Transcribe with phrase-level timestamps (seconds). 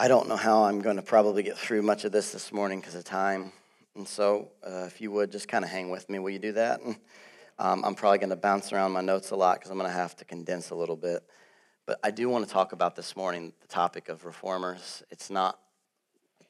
[0.00, 2.78] I don't know how I'm going to probably get through much of this this morning
[2.78, 3.50] because of time.
[3.96, 6.52] And so, uh, if you would just kind of hang with me, will you do
[6.52, 6.80] that?
[6.80, 6.96] And,
[7.58, 9.96] um, I'm probably going to bounce around my notes a lot because I'm going to
[9.96, 11.24] have to condense a little bit.
[11.84, 15.02] But I do want to talk about this morning the topic of reformers.
[15.10, 15.58] It's not,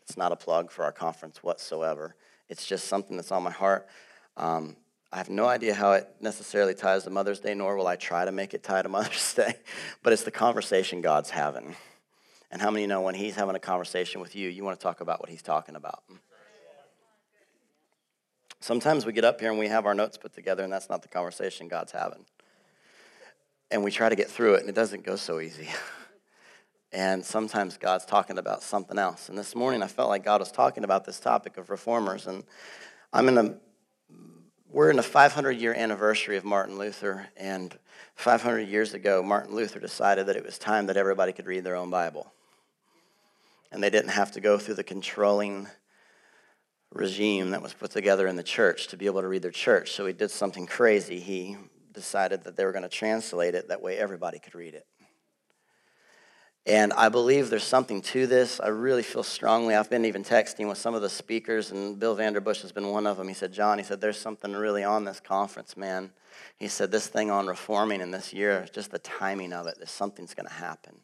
[0.03, 2.17] it's not a plug for our conference whatsoever.
[2.51, 3.89] It's just something that's on my heart.
[4.37, 4.77] Um,
[5.11, 8.27] I have no idea how it necessarily ties to Mother's Day, nor will I try
[8.27, 9.55] to make it tie to Mother's Day,
[10.03, 11.77] but it's the conversation God's having.
[12.51, 15.01] And how many know when He's having a conversation with you, you want to talk
[15.01, 16.03] about what He's talking about?
[18.61, 21.03] Sometimes we get up here and we have our notes put together, and that's not
[21.03, 22.25] the conversation God's having.
[23.71, 25.69] And we try to get through it, and it doesn't go so easy.
[26.93, 29.29] and sometimes God's talking about something else.
[29.29, 32.27] And this morning, I felt like God was talking about this topic of reformers.
[32.27, 32.45] And
[33.13, 33.55] I'm in a
[34.71, 37.77] we're in a 500 year anniversary of Martin Luther, and
[38.17, 41.77] 500 years ago, Martin Luther decided that it was time that everybody could read their
[41.77, 42.33] own Bible.
[43.71, 45.69] And they didn't have to go through the controlling
[46.91, 49.93] regime that was put together in the church to be able to read their church.
[49.93, 51.21] So he did something crazy.
[51.21, 51.57] He
[51.93, 54.87] decided that they were going to translate it that way everybody could read it.
[56.67, 58.61] And I believe there's something to this.
[58.61, 59.75] I really feel strongly.
[59.75, 63.07] I've been even texting with some of the speakers, and Bill Vanderbush has been one
[63.07, 63.27] of them.
[63.27, 66.11] He said, John, he said, there's something really on this conference, man.
[66.59, 69.91] He said, this thing on reforming in this year, just the timing of it, there's
[69.91, 70.97] something's going to happen.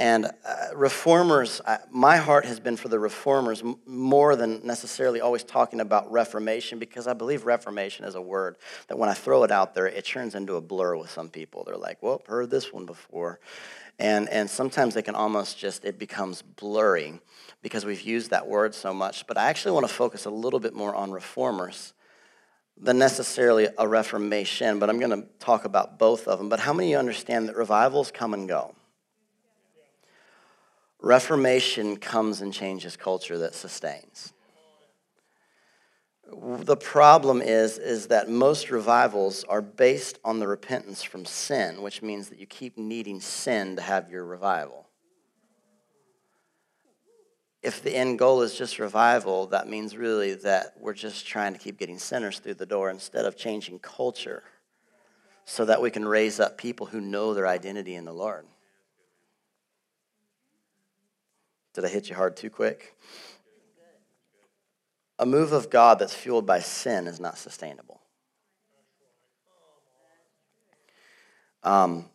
[0.00, 0.30] And uh,
[0.74, 5.78] reformers, uh, my heart has been for the reformers m- more than necessarily always talking
[5.78, 8.56] about reformation because I believe reformation is a word
[8.88, 11.64] that when I throw it out there, it turns into a blur with some people.
[11.64, 13.40] They're like, well, heard this one before.
[13.98, 17.20] And, and sometimes they can almost just, it becomes blurry
[17.60, 19.26] because we've used that word so much.
[19.26, 21.92] But I actually want to focus a little bit more on reformers
[22.78, 26.48] than necessarily a reformation, but I'm going to talk about both of them.
[26.48, 28.74] But how many of you understand that revivals come and go?
[31.02, 34.34] Reformation comes and changes culture that sustains.
[36.32, 42.02] The problem is is that most revivals are based on the repentance from sin which
[42.02, 44.86] means that you keep needing sin to have your revival.
[47.62, 51.58] If the end goal is just revival that means really that we're just trying to
[51.58, 54.44] keep getting sinners through the door instead of changing culture
[55.46, 58.46] so that we can raise up people who know their identity in the lord
[61.74, 62.96] did i hit you hard too quick
[65.20, 68.00] a move of God that's fueled by sin is not sustainable.
[71.62, 72.06] Um,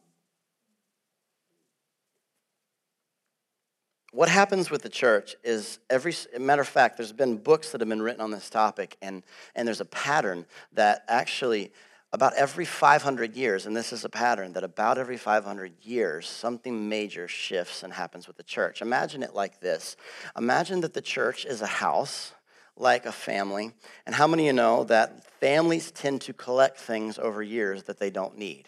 [4.11, 7.87] what happens with the church is every matter of fact there's been books that have
[7.87, 9.21] been written on this topic and,
[9.53, 11.71] and there's a pattern that actually
[12.15, 16.89] about every 500 years and this is a pattern that about every 500 years something
[16.89, 19.95] major shifts and happens with the church imagine it like this
[20.37, 22.33] imagine that the church is a house
[22.77, 23.71] like a family.
[24.05, 27.99] And how many of you know that families tend to collect things over years that
[27.99, 28.65] they don't need?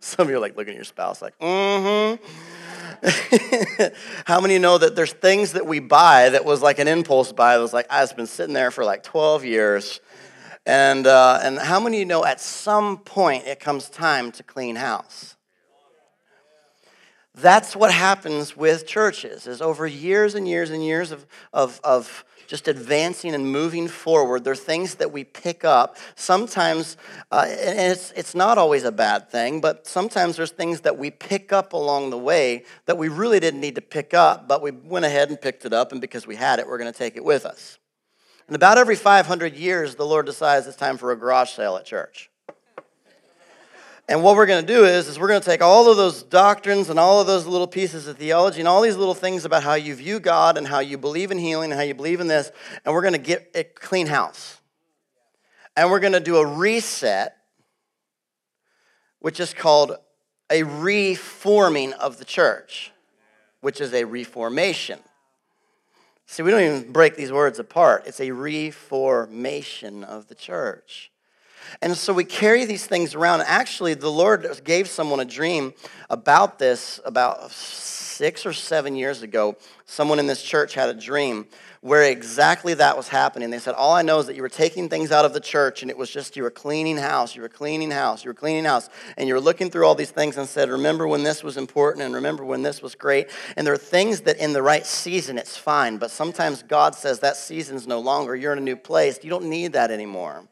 [0.00, 2.24] Some of you are like looking at your spouse like, mm-hmm.
[4.24, 7.54] how many know that there's things that we buy that was like an impulse buy
[7.56, 10.00] that was like, I've been sitting there for like 12 years.
[10.64, 14.42] And, uh, and how many of you know at some point it comes time to
[14.42, 15.36] clean house?
[17.34, 22.24] That's what happens with churches, is over years and years and years of, of, of
[22.46, 24.44] just advancing and moving forward.
[24.44, 25.96] There are things that we pick up.
[26.14, 26.98] Sometimes,
[27.30, 31.10] uh, and it's, it's not always a bad thing, but sometimes there's things that we
[31.10, 34.70] pick up along the way that we really didn't need to pick up, but we
[34.70, 37.16] went ahead and picked it up, and because we had it, we're going to take
[37.16, 37.78] it with us.
[38.52, 41.86] And about every 500 years, the Lord decides it's time for a garage sale at
[41.86, 42.30] church.
[44.06, 46.22] And what we're going to do is, is we're going to take all of those
[46.22, 49.62] doctrines and all of those little pieces of theology and all these little things about
[49.62, 52.26] how you view God and how you believe in healing and how you believe in
[52.26, 52.52] this,
[52.84, 54.60] and we're going to get a clean house.
[55.74, 57.38] And we're going to do a reset,
[59.20, 59.96] which is called
[60.50, 62.92] a reforming of the church,
[63.62, 64.98] which is a reformation.
[66.32, 68.04] See, we don't even break these words apart.
[68.06, 71.11] It's a reformation of the church.
[71.80, 73.42] And so we carry these things around.
[73.42, 75.74] Actually, the Lord gave someone a dream
[76.10, 79.56] about this about six or seven years ago.
[79.86, 81.46] Someone in this church had a dream
[81.82, 83.50] where exactly that was happening.
[83.50, 85.82] They said, All I know is that you were taking things out of the church,
[85.82, 88.64] and it was just you were cleaning house, you were cleaning house, you were cleaning
[88.64, 91.56] house, and you were looking through all these things and said, Remember when this was
[91.56, 93.28] important, and remember when this was great.
[93.56, 97.18] And there are things that in the right season it's fine, but sometimes God says
[97.20, 98.36] that season's no longer.
[98.36, 99.18] You're in a new place.
[99.22, 100.44] You don't need that anymore.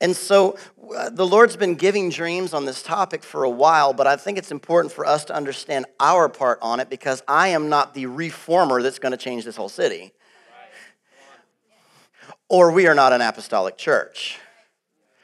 [0.00, 0.58] And so
[0.96, 4.38] uh, the Lord's been giving dreams on this topic for a while, but I think
[4.38, 8.06] it's important for us to understand our part on it because I am not the
[8.06, 10.12] reformer that's going to change this whole city.
[12.48, 14.38] Or we are not an apostolic church.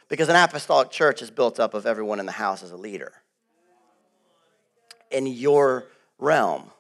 [0.09, 3.13] Because an apostolic church is built up of everyone in the house as a leader
[5.15, 5.87] in your
[6.19, 6.71] realm.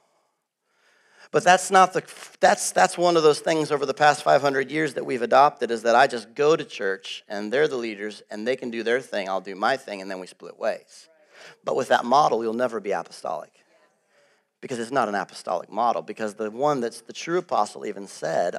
[1.34, 2.04] But that's not the
[2.38, 5.82] that's that's one of those things over the past 500 years that we've adopted is
[5.82, 9.00] that I just go to church and they're the leaders and they can do their
[9.00, 11.08] thing, I'll do my thing and then we split ways.
[11.64, 13.50] But with that model, you'll never be apostolic.
[14.60, 18.58] Because it's not an apostolic model because the one that's the true apostle even said,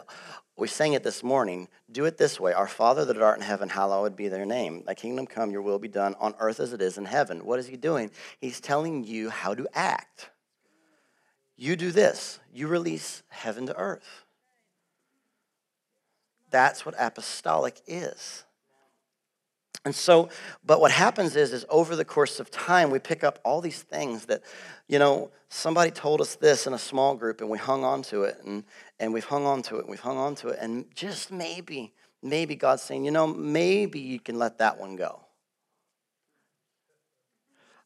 [0.57, 2.51] we sang it this morning, do it this way.
[2.51, 4.83] Our Father that art in heaven, hallowed be their name.
[4.85, 7.45] Thy kingdom come, your will be done on earth as it is in heaven.
[7.45, 8.11] What is he doing?
[8.41, 10.29] He's telling you how to act.
[11.57, 14.23] You do this, you release heaven to earth.
[16.51, 18.43] That's what apostolic is.
[19.85, 20.29] And so,
[20.65, 23.83] but what happens is, is over the course of time, we pick up all these
[23.83, 24.41] things that,
[24.87, 28.23] you know, somebody told us this in a small group and we hung on to
[28.23, 28.63] it and,
[28.99, 30.57] and we've hung on to it and we've hung on to it.
[30.59, 31.93] And just maybe,
[32.23, 35.19] maybe God's saying, you know, maybe you can let that one go.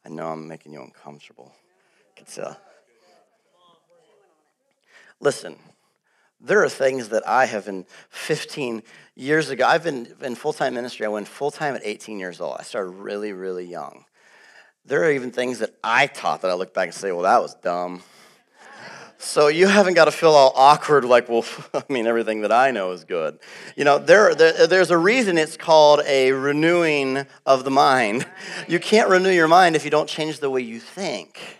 [0.05, 1.51] I know I'm making you uncomfortable.
[2.15, 2.55] It's, uh,
[5.21, 5.57] Listen,
[6.39, 8.83] there are things that I have in 15
[9.15, 9.65] years ago.
[9.65, 11.05] I've been in full time ministry.
[11.05, 12.57] I went full time at 18 years old.
[12.59, 14.05] I started really, really young.
[14.85, 17.41] There are even things that I taught that I look back and say, well, that
[17.41, 18.01] was dumb.
[19.21, 21.43] So you haven't got to feel all awkward, like, well,
[21.73, 23.37] I mean, everything that I know is good.
[23.75, 28.25] You know, there, there, there's a reason it's called a renewing of the mind.
[28.69, 31.58] You can't renew your mind if you don't change the way you think.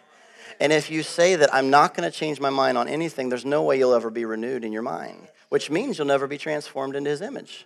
[0.60, 3.46] And if you say that I'm not going to change my mind on anything, there's
[3.46, 6.96] no way you'll ever be renewed in your mind, which means you'll never be transformed
[6.96, 7.66] into his image.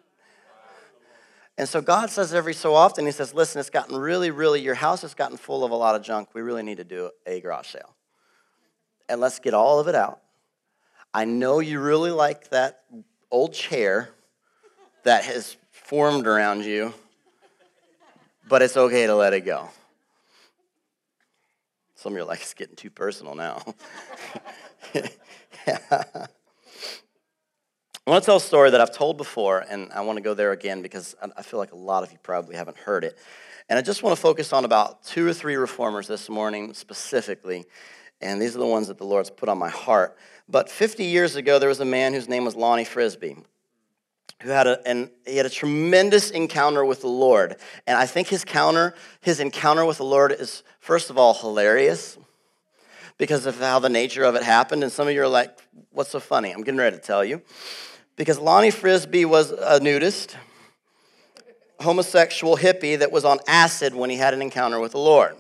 [1.57, 4.75] And so God says every so often, He says, Listen, it's gotten really, really, your
[4.75, 6.29] house has gotten full of a lot of junk.
[6.33, 7.95] We really need to do a garage sale.
[9.07, 10.19] And let's get all of it out.
[11.13, 12.83] I know you really like that
[13.29, 14.09] old chair
[15.03, 16.93] that has formed around you,
[18.49, 19.69] but it's okay to let it go.
[22.03, 23.63] Some of you are like, it's getting too personal now.
[24.94, 25.07] yeah.
[25.95, 26.27] I
[28.05, 30.51] want to tell a story that I've told before, and I want to go there
[30.51, 33.17] again because I feel like a lot of you probably haven't heard it.
[33.69, 37.63] And I just want to focus on about two or three reformers this morning specifically.
[38.19, 40.17] And these are the ones that the Lord's put on my heart.
[40.50, 43.38] But 50 years ago, there was a man whose name was Lonnie Frisbee
[44.43, 47.55] who had a, and he had a tremendous encounter with the Lord.
[47.87, 52.17] And I think his counter, his encounter with the Lord is, first of all, hilarious
[53.17, 54.83] because of how the nature of it happened.
[54.83, 55.57] And some of you are like,
[55.91, 56.51] what's so funny?
[56.51, 57.41] I'm getting ready to tell you.
[58.17, 60.35] Because Lonnie Frisbee was a nudist,
[61.79, 65.37] homosexual hippie that was on acid when he had an encounter with the Lord.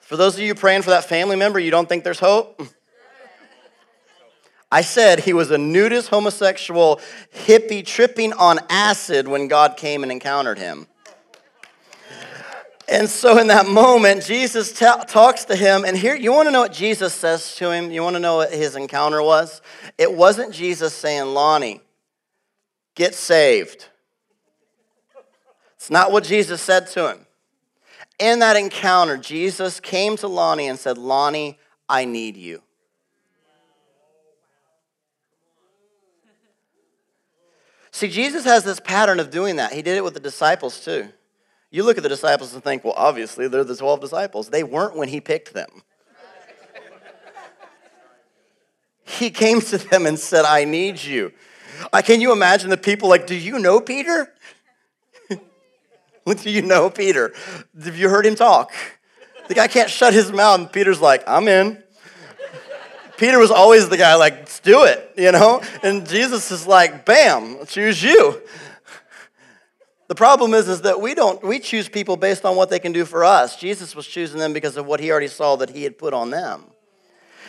[0.00, 2.62] For those of you praying for that family member, you don't think there's hope?
[4.70, 7.00] I said he was a nudist homosexual
[7.34, 10.86] hippie tripping on acid when God came and encountered him.
[12.90, 15.84] And so in that moment, Jesus talks to him.
[15.84, 17.90] And here, you want to know what Jesus says to him?
[17.90, 19.60] You want to know what his encounter was?
[19.98, 21.82] It wasn't Jesus saying, Lonnie,
[22.94, 23.86] get saved.
[25.76, 27.26] It's not what Jesus said to him.
[28.18, 32.62] In that encounter, Jesus came to Lonnie and said, Lonnie, I need you.
[37.98, 39.72] See, Jesus has this pattern of doing that.
[39.72, 41.08] He did it with the disciples too.
[41.72, 44.50] You look at the disciples and think, well, obviously, they're the 12 disciples.
[44.50, 45.68] They weren't when he picked them.
[49.04, 51.32] he came to them and said, I need you.
[51.92, 54.32] Uh, can you imagine the people like, do you know Peter?
[55.28, 57.34] do you know Peter?
[57.82, 58.70] Have you heard him talk?
[59.48, 61.82] The guy can't shut his mouth, and Peter's like, I'm in.
[63.18, 65.60] Peter was always the guy like, let's do it, you know?
[65.82, 68.40] And Jesus is like, bam, choose you.
[70.06, 72.92] The problem is, is that we don't, we choose people based on what they can
[72.92, 73.56] do for us.
[73.56, 76.30] Jesus was choosing them because of what he already saw that he had put on
[76.30, 76.64] them.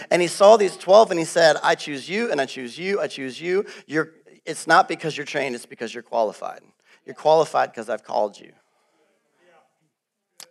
[0.10, 3.00] And he saw these 12 and he said, I choose you and I choose you,
[3.00, 3.66] I choose you.
[3.86, 4.12] You're,
[4.46, 6.62] it's not because you're trained, it's because you're qualified.
[7.06, 8.52] You're qualified because I've called you.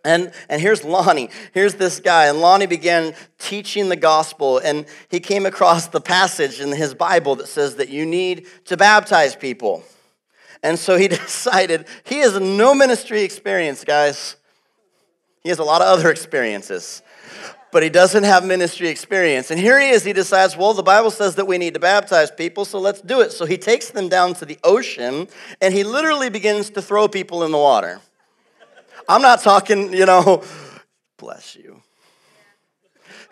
[0.05, 1.29] And, and here's Lonnie.
[1.53, 2.27] Here's this guy.
[2.27, 4.57] And Lonnie began teaching the gospel.
[4.59, 8.77] And he came across the passage in his Bible that says that you need to
[8.77, 9.83] baptize people.
[10.63, 14.35] And so he decided he has no ministry experience, guys.
[15.43, 17.01] He has a lot of other experiences.
[17.71, 19.51] but he doesn't have ministry experience.
[19.51, 22.31] And here he is, he decides, well, the Bible says that we need to baptize
[22.31, 23.31] people, so let's do it.
[23.31, 25.27] So he takes them down to the ocean
[25.61, 28.01] and he literally begins to throw people in the water.
[29.09, 30.43] I'm not talking, you know,
[31.17, 31.81] bless you.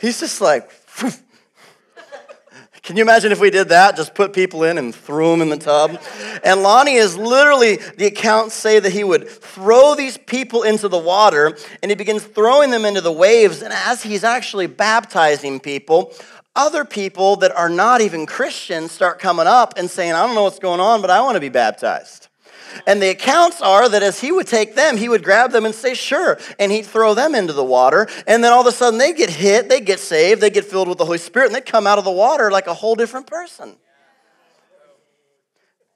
[0.01, 0.71] He's just like,
[2.81, 3.95] can you imagine if we did that?
[3.95, 6.01] Just put people in and threw them in the tub?
[6.43, 10.97] And Lonnie is literally, the accounts say that he would throw these people into the
[10.97, 13.61] water and he begins throwing them into the waves.
[13.61, 16.11] And as he's actually baptizing people,
[16.55, 20.43] other people that are not even Christians start coming up and saying, I don't know
[20.43, 22.26] what's going on, but I want to be baptized.
[22.85, 25.73] And the accounts are that as he would take them, he would grab them and
[25.73, 26.37] say, sure.
[26.59, 28.07] And he'd throw them into the water.
[28.25, 30.87] And then all of a sudden they get hit, they get saved, they get filled
[30.87, 33.27] with the Holy Spirit, and they come out of the water like a whole different
[33.27, 33.77] person.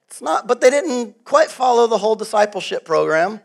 [0.08, 3.40] It's not, but they didn't quite follow the whole discipleship program.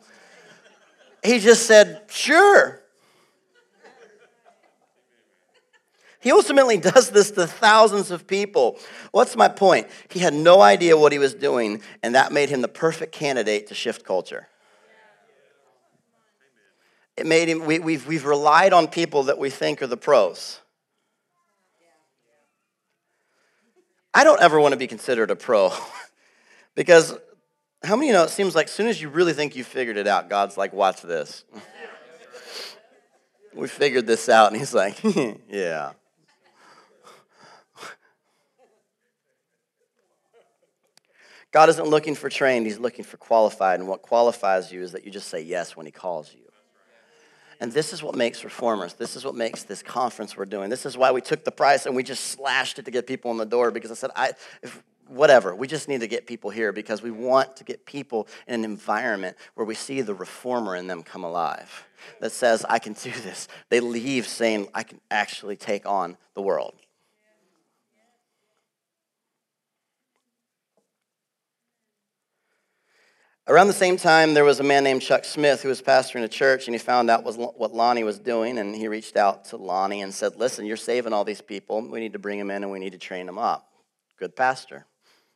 [1.22, 2.82] He just said, sure.
[6.26, 8.80] He ultimately does this to thousands of people.
[9.12, 9.86] What's my point?
[10.10, 13.68] He had no idea what he was doing, and that made him the perfect candidate
[13.68, 14.48] to shift culture.
[17.16, 20.58] It made him, we, we've, we've relied on people that we think are the pros.
[24.12, 25.70] I don't ever want to be considered a pro
[26.74, 27.16] because
[27.84, 29.96] how many you know it seems like as soon as you really think you figured
[29.96, 31.44] it out, God's like, watch this.
[33.54, 35.00] we figured this out, and He's like,
[35.48, 35.92] yeah.
[41.56, 43.80] God isn't looking for trained, He's looking for qualified.
[43.80, 46.42] And what qualifies you is that you just say yes when He calls you.
[47.60, 48.92] And this is what makes reformers.
[48.92, 50.68] This is what makes this conference we're doing.
[50.68, 53.30] This is why we took the price and we just slashed it to get people
[53.30, 54.32] in the door because I said, I,
[54.62, 58.28] if, whatever, we just need to get people here because we want to get people
[58.46, 61.86] in an environment where we see the reformer in them come alive
[62.20, 63.48] that says, I can do this.
[63.70, 66.74] They leave saying, I can actually take on the world.
[73.48, 76.28] Around the same time, there was a man named Chuck Smith who was pastoring a
[76.28, 80.02] church, and he found out what Lonnie was doing, and he reached out to Lonnie
[80.02, 81.80] and said, Listen, you're saving all these people.
[81.80, 83.70] We need to bring them in and we need to train them up.
[84.18, 84.84] Good pastor,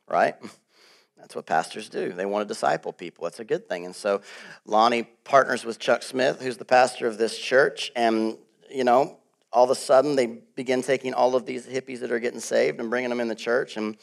[0.09, 0.35] right?
[1.17, 2.11] That's what pastors do.
[2.11, 3.23] They want to disciple people.
[3.23, 3.85] That's a good thing.
[3.85, 4.21] And so
[4.65, 8.37] Lonnie partners with Chuck Smith, who's the pastor of this church, and,
[8.69, 9.19] you know,
[9.53, 12.81] all of a sudden they begin taking all of these hippies that are getting saved
[12.81, 13.77] and bringing them in the church.
[13.77, 13.95] And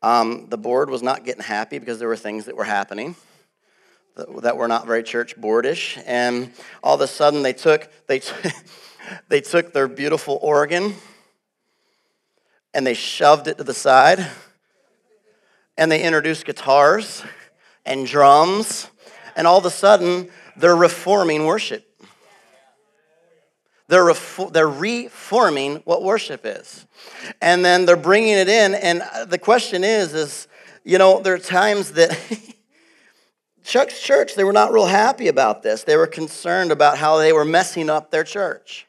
[0.00, 3.14] um, the board was not getting happy because there were things that were happening
[4.16, 6.02] that were not very church boardish.
[6.06, 6.52] And
[6.82, 8.50] all of a sudden, they took, they, t-
[9.28, 10.94] they took their beautiful organ
[12.74, 14.26] and they shoved it to the side.
[15.76, 17.22] And they introduced guitars
[17.84, 18.88] and drums.
[19.36, 21.88] And all of a sudden, they're reforming worship.
[23.88, 26.86] They're, refor- they're reforming what worship is.
[27.40, 28.74] And then they're bringing it in.
[28.74, 30.48] And the question is, is,
[30.84, 32.18] you know, there are times that
[33.64, 35.84] Chuck's church, they were not real happy about this.
[35.84, 38.86] They were concerned about how they were messing up their church.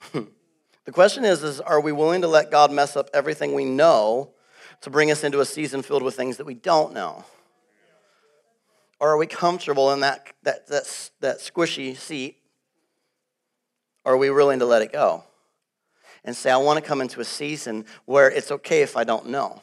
[0.12, 4.30] the question is, is are we willing to let God mess up everything we know
[4.82, 7.24] to bring us into a season filled with things that we don't know?
[9.00, 12.36] Or are we comfortable in that, that, that, that squishy seat?
[14.04, 15.24] Or are we willing to let it go?
[16.24, 19.28] And say, I want to come into a season where it's okay if I don't
[19.28, 19.62] know.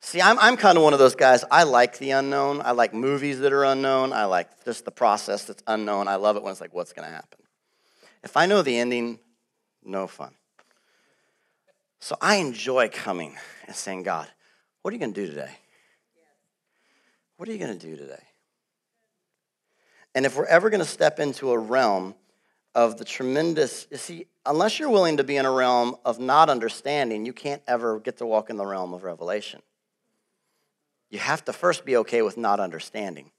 [0.00, 1.44] See, I'm, I'm kind of one of those guys.
[1.50, 2.60] I like the unknown.
[2.60, 4.12] I like movies that are unknown.
[4.12, 6.06] I like just the process that's unknown.
[6.06, 7.40] I love it when it's like, what's going to happen?
[8.22, 9.18] If I know the ending,
[9.84, 10.34] no fun.
[12.00, 13.36] So I enjoy coming
[13.66, 14.28] and saying, God,
[14.82, 15.50] what are you going to do today?
[17.36, 18.22] What are you going to do today?
[20.14, 22.14] And if we're ever going to step into a realm
[22.74, 26.48] of the tremendous, you see, unless you're willing to be in a realm of not
[26.48, 29.60] understanding, you can't ever get to walk in the realm of revelation.
[31.10, 33.30] You have to first be okay with not understanding.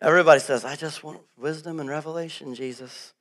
[0.00, 3.12] Everybody says, I just want wisdom and revelation, Jesus.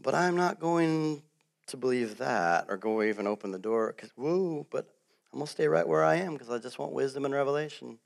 [0.00, 1.22] But I'm not going
[1.66, 4.86] to believe that or go even open the door because, woo, but
[5.32, 7.98] I'm going to stay right where I am because I just want wisdom and revelation.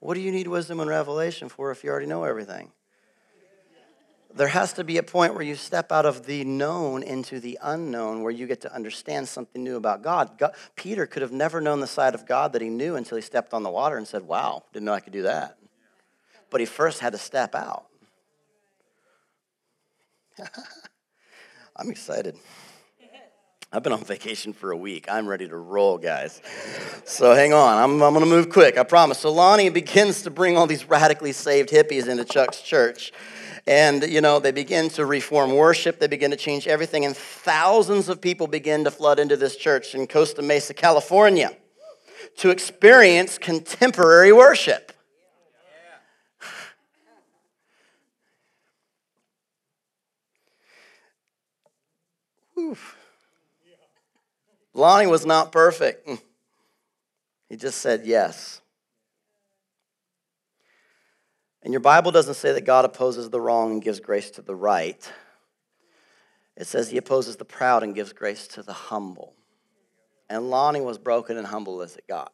[0.00, 2.72] What do you need wisdom and revelation for if you already know everything?
[4.34, 7.58] There has to be a point where you step out of the known into the
[7.62, 10.38] unknown, where you get to understand something new about God.
[10.38, 10.54] God.
[10.76, 13.52] Peter could have never known the side of God that he knew until he stepped
[13.52, 15.58] on the water and said, Wow, didn't know I could do that.
[16.50, 17.86] But he first had to step out.
[21.76, 22.36] I'm excited.
[23.74, 25.06] I've been on vacation for a week.
[25.10, 26.42] I'm ready to roll, guys.
[27.06, 27.78] So hang on.
[27.78, 29.20] I'm, I'm going to move quick, I promise.
[29.20, 33.12] So Lonnie begins to bring all these radically saved hippies into Chuck's church.
[33.66, 38.08] And, you know, they begin to reform worship, they begin to change everything, and thousands
[38.08, 41.56] of people begin to flood into this church in Costa Mesa, California
[42.38, 44.92] to experience contemporary worship.
[54.74, 56.08] Lonnie was not perfect.
[57.48, 58.61] He just said yes.
[61.62, 64.54] And your Bible doesn't say that God opposes the wrong and gives grace to the
[64.54, 65.12] right.
[66.56, 69.34] It says he opposes the proud and gives grace to the humble.
[70.28, 72.32] And Lonnie was broken and humble as it got.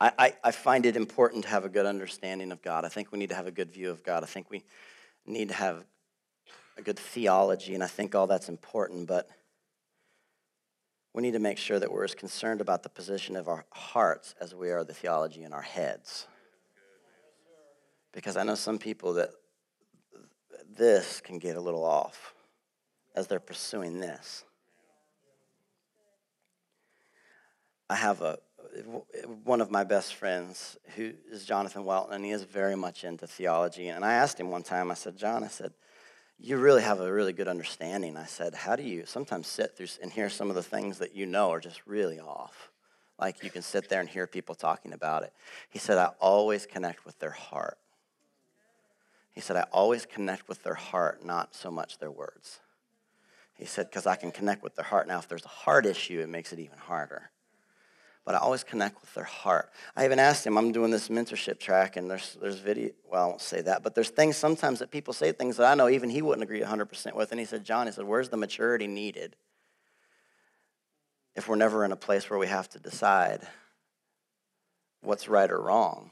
[0.00, 2.86] I, I, I, find it important to have a good understanding of God.
[2.86, 4.22] I think we need to have a good view of God.
[4.22, 4.64] I think we
[5.26, 5.84] need to have
[6.78, 9.28] a good theology, and I think all that's important, but
[11.12, 14.34] we need to make sure that we're as concerned about the position of our hearts
[14.40, 16.26] as we are the theology in our heads.
[18.12, 19.30] Because I know some people that
[20.76, 22.34] this can get a little off
[23.14, 24.44] as they're pursuing this.
[27.88, 28.38] I have a
[29.44, 33.26] one of my best friends who is Jonathan Welton, and he is very much into
[33.26, 33.88] theology.
[33.88, 35.72] And I asked him one time, I said, John, I said,
[36.42, 38.16] you really have a really good understanding.
[38.16, 41.14] I said, how do you sometimes sit through and hear some of the things that
[41.14, 42.70] you know are just really off?
[43.18, 45.34] Like you can sit there and hear people talking about it.
[45.68, 47.76] He said, I always connect with their heart.
[49.32, 52.60] He said, I always connect with their heart, not so much their words.
[53.54, 55.06] He said, because I can connect with their heart.
[55.06, 57.30] Now, if there's a heart issue, it makes it even harder
[58.24, 59.70] but I always connect with their heart.
[59.96, 63.26] I even asked him, I'm doing this mentorship track, and there's, there's video, well, I
[63.26, 66.10] won't say that, but there's things sometimes that people say things that I know even
[66.10, 67.30] he wouldn't agree 100% with.
[67.30, 69.36] And he said, John, he said, where's the maturity needed
[71.34, 73.46] if we're never in a place where we have to decide
[75.00, 76.10] what's right or wrong?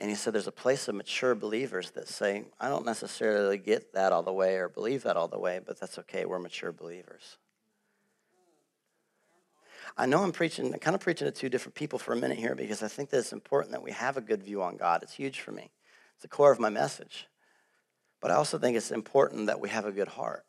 [0.00, 3.94] And he said, there's a place of mature believers that say, I don't necessarily get
[3.94, 6.26] that all the way or believe that all the way, but that's okay.
[6.26, 7.38] We're mature believers.
[9.96, 12.38] I know I'm preaching, I'm kind of preaching to two different people for a minute
[12.38, 15.02] here because I think that it's important that we have a good view on God.
[15.02, 15.70] It's huge for me,
[16.14, 17.28] it's the core of my message.
[18.20, 20.44] But I also think it's important that we have a good heart.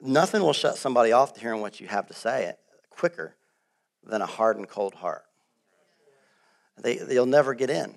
[0.00, 2.54] Nothing will shut somebody off to hearing what you have to say
[2.90, 3.34] quicker
[4.04, 5.24] than a hard and cold heart.
[6.80, 7.94] They, they'll never get in.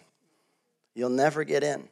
[0.95, 1.89] You'll never get in.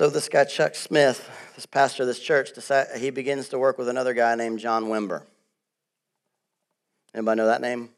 [0.00, 2.52] So this guy Chuck Smith, this pastor of this church,
[2.96, 5.24] he begins to work with another guy named John Wimber.
[7.14, 7.90] Anybody know that name?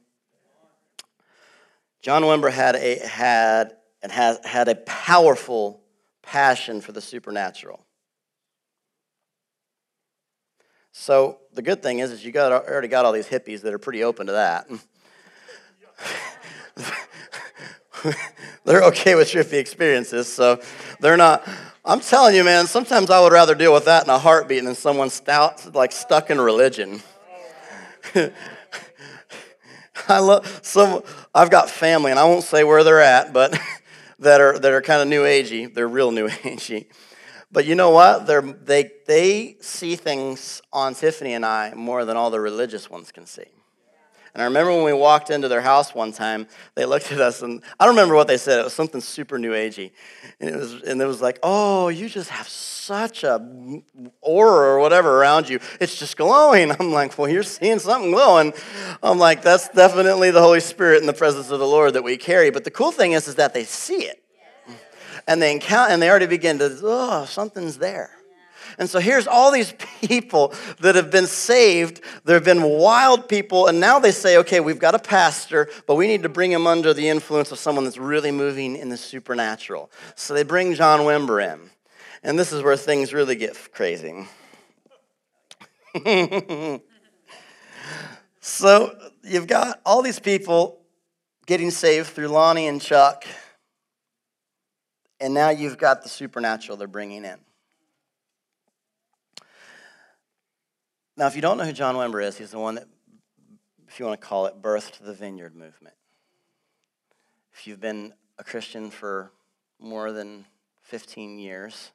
[2.00, 5.80] John Wimber had a had and has had a powerful
[6.22, 7.86] passion for the supernatural.
[10.90, 13.78] So the good thing is, is you got already got all these hippies that are
[13.78, 14.66] pretty open to that.
[18.64, 20.60] they're okay with trippy experiences, so
[20.98, 21.46] they're not
[21.84, 24.76] I'm telling you, man, sometimes I would rather deal with that in a heartbeat than
[24.76, 27.02] someone stout, like stuck in religion.
[30.08, 31.02] I love some.
[31.34, 33.58] I've got family, and I won't say where they're at, but
[34.20, 35.72] that are that are kind of new agey.
[35.74, 36.86] They're real new agey.
[37.50, 38.28] But you know what?
[38.28, 43.10] They're, they they see things on Tiffany and I more than all the religious ones
[43.10, 43.46] can see.
[44.34, 47.42] And I remember when we walked into their house one time, they looked at us
[47.42, 48.60] and I don't remember what they said.
[48.60, 49.90] It was something super new agey.
[50.40, 53.46] And it was and it was like, "Oh, you just have such a
[54.22, 55.60] aura or whatever around you.
[55.80, 58.54] It's just glowing." I'm like, "Well, you're seeing something glowing."
[59.02, 62.16] I'm like, "That's definitely the Holy Spirit in the presence of the Lord that we
[62.16, 64.22] carry." But the cool thing is is that they see it.
[65.28, 68.21] And they encounter and they already begin to, "Oh, something's there."
[68.78, 72.00] And so here's all these people that have been saved.
[72.24, 75.96] There have been wild people, and now they say, okay, we've got a pastor, but
[75.96, 78.96] we need to bring him under the influence of someone that's really moving in the
[78.96, 79.90] supernatural.
[80.14, 81.70] So they bring John Wimber in.
[82.22, 84.26] And this is where things really get crazy.
[88.40, 90.80] so you've got all these people
[91.46, 93.24] getting saved through Lonnie and Chuck,
[95.20, 97.38] and now you've got the supernatural they're bringing in.
[101.22, 102.88] Now, if you don't know who John Wimber is, he's the one that,
[103.86, 105.94] if you want to call it, birthed the Vineyard movement.
[107.52, 109.30] If you've been a Christian for
[109.78, 110.46] more than
[110.82, 111.92] 15 years,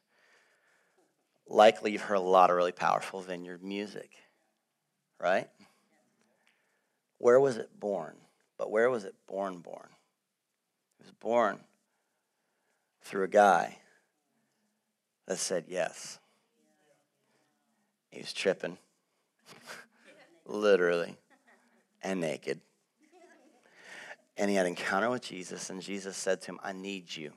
[1.45, 4.11] likely you've heard a lot of really powerful Vineyard music,
[5.19, 5.49] right?
[7.17, 8.15] where was it born?
[8.57, 9.89] But where was it born, born?
[11.01, 11.59] It was born
[13.01, 13.79] through a guy
[15.25, 16.17] that said yes.
[18.09, 18.77] He was tripping,
[20.47, 21.17] literally,
[22.01, 22.61] and naked.
[24.37, 27.33] And he had an encounter with Jesus, and Jesus said to him, I need you.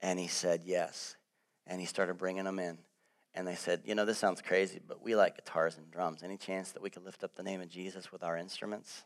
[0.00, 1.16] And he said, Yes.
[1.66, 2.78] And he started bringing them in.
[3.34, 6.22] And they said, You know, this sounds crazy, but we like guitars and drums.
[6.22, 9.04] Any chance that we could lift up the name of Jesus with our instruments?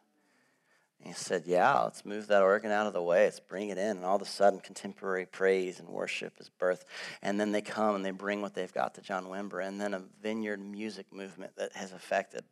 [0.98, 3.24] And he said, Yeah, let's move that organ out of the way.
[3.24, 3.98] Let's bring it in.
[3.98, 6.84] And all of a sudden, contemporary praise and worship is birthed.
[7.22, 9.66] And then they come and they bring what they've got to John Wimber.
[9.66, 12.44] And then a vineyard music movement that has affected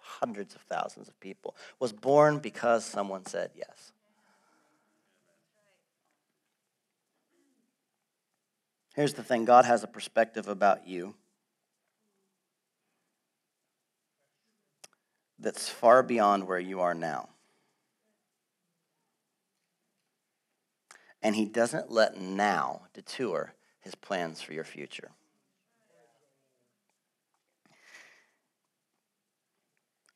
[0.00, 3.92] hundreds of thousands of people was born because someone said yes.
[8.94, 11.14] Here's the thing God has a perspective about you
[15.38, 17.28] that's far beyond where you are now.
[21.22, 25.10] And He doesn't let now detour His plans for your future.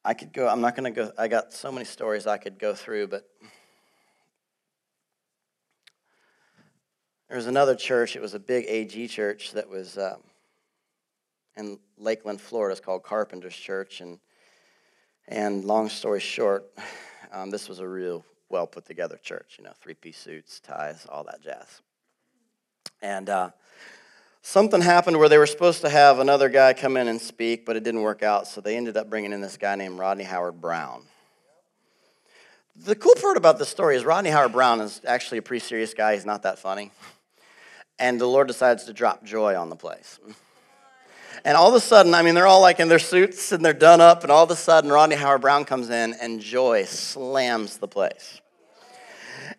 [0.05, 2.59] I could go, I'm not going to go, I got so many stories I could
[2.59, 3.29] go through, but
[7.29, 10.23] there was another church, it was a big AG church that was um,
[11.59, 12.73] in Lakeland, Florida.
[12.73, 14.01] It's called Carpenter's Church.
[14.01, 14.19] And
[15.29, 16.65] and long story short,
[17.33, 21.07] um, this was a real well put together church, you know, three piece suits, ties,
[21.09, 21.83] all that jazz.
[23.03, 23.51] And uh,
[24.43, 27.77] something happened where they were supposed to have another guy come in and speak, but
[27.77, 30.61] it didn't work out, so they ended up bringing in this guy named Rodney Howard
[30.61, 31.03] Browne.
[32.75, 35.93] The cool part about this story is Rodney Howard Browne is actually a pretty serious
[35.95, 36.15] guy.
[36.15, 36.93] He's not that funny.
[37.99, 40.21] And the Lord decides to drop joy on the place.
[41.45, 43.73] And all of a sudden, I mean, they're all like in their suits and they're
[43.73, 47.79] done up, and all of a sudden, Rodney Howard Browne comes in and joy slams
[47.79, 48.41] the place.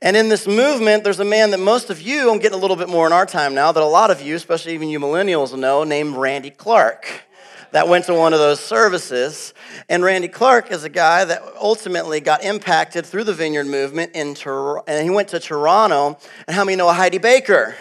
[0.01, 2.77] And in this movement, there's a man that most of you, I'm getting a little
[2.77, 5.57] bit more in our time now, that a lot of you, especially even you millennials,
[5.57, 7.25] know, named Randy Clark
[7.71, 9.53] that went to one of those services.
[9.89, 14.35] And Randy Clark is a guy that ultimately got impacted through the Vineyard movement in
[14.35, 16.17] Tor- and he went to Toronto.
[16.47, 17.75] And how many know Heidi Baker?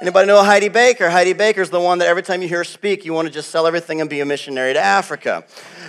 [0.00, 1.10] Anybody know Heidi Baker?
[1.10, 3.50] Heidi Baker's the one that every time you hear her speak, you want to just
[3.50, 5.44] sell everything and be a missionary to Africa.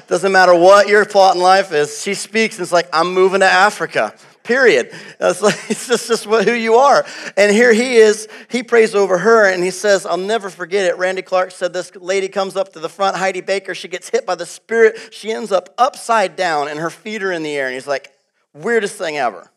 [0.07, 3.41] Doesn't matter what your plot in life is, she speaks and it's like, I'm moving
[3.41, 4.15] to Africa.
[4.41, 4.89] Period.
[5.19, 7.05] It's, like, it's just, just who you are.
[7.37, 8.27] And here he is.
[8.49, 10.97] He prays over her and he says, I'll never forget it.
[10.97, 13.75] Randy Clark said this lady comes up to the front, Heidi Baker.
[13.75, 15.13] She gets hit by the Spirit.
[15.13, 17.67] She ends up upside down and her feet are in the air.
[17.67, 18.11] And he's like,
[18.55, 19.51] weirdest thing ever.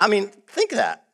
[0.00, 1.06] I mean, think that.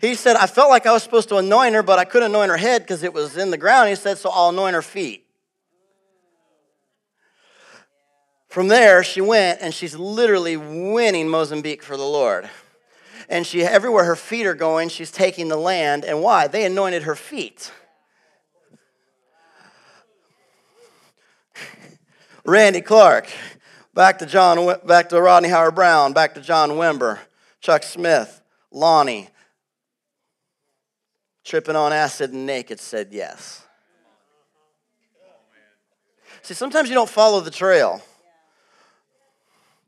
[0.00, 2.50] He said, I felt like I was supposed to anoint her, but I couldn't anoint
[2.50, 3.88] her head because it was in the ground.
[3.88, 5.24] He said, So I'll anoint her feet.
[8.48, 12.48] From there, she went and she's literally winning Mozambique for the Lord.
[13.28, 16.04] And she, everywhere her feet are going, she's taking the land.
[16.04, 16.46] And why?
[16.46, 17.70] They anointed her feet.
[22.44, 23.28] Randy Clark,
[23.92, 27.18] back to John, back to Rodney Howard Browne, back to John Wimber,
[27.60, 29.28] Chuck Smith, Lonnie,
[31.48, 33.64] tripping on acid and naked said yes.
[36.42, 38.02] See, sometimes you don't follow the trail.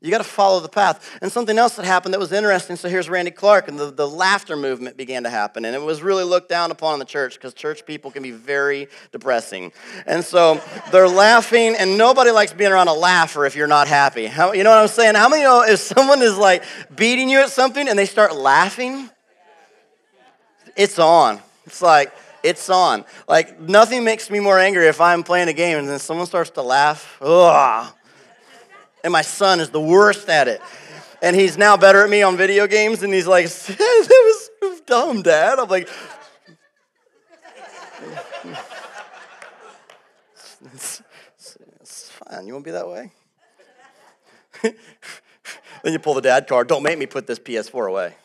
[0.03, 1.19] You got to follow the path.
[1.21, 2.75] And something else that happened that was interesting.
[2.75, 5.63] So here's Randy Clark, and the, the laughter movement began to happen.
[5.63, 8.31] And it was really looked down upon in the church because church people can be
[8.31, 9.71] very depressing.
[10.07, 10.59] And so
[10.91, 14.25] they're laughing, and nobody likes being around a laugher if you're not happy.
[14.25, 15.13] How, you know what I'm saying?
[15.13, 16.63] How many know if someone is like
[16.95, 19.07] beating you at something and they start laughing?
[20.75, 21.39] It's on.
[21.71, 23.05] It's like, it's on.
[23.29, 26.49] Like, nothing makes me more angry if I'm playing a game and then someone starts
[26.51, 27.17] to laugh.
[27.21, 27.93] Ugh.
[29.05, 30.61] And my son is the worst at it.
[31.21, 35.21] And he's now better at me on video games, and he's like, that was dumb,
[35.21, 35.59] Dad.
[35.59, 35.87] I'm like,
[40.73, 41.01] it's,
[41.79, 42.47] it's fine.
[42.47, 43.11] You won't be that way?
[44.61, 44.73] then
[45.85, 46.67] you pull the dad card.
[46.67, 48.15] Don't make me put this PS4 away.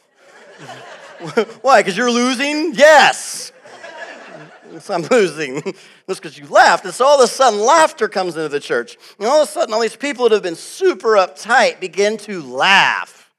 [1.63, 1.81] Why?
[1.81, 2.75] Because you're losing?
[2.75, 3.53] Yes.
[4.91, 5.61] I'm losing.
[6.07, 6.85] That's because you laughed.
[6.85, 8.99] And so all of a sudden, laughter comes into the church.
[9.19, 12.43] And all of a sudden, all these people that have been super uptight begin to
[12.43, 13.33] laugh.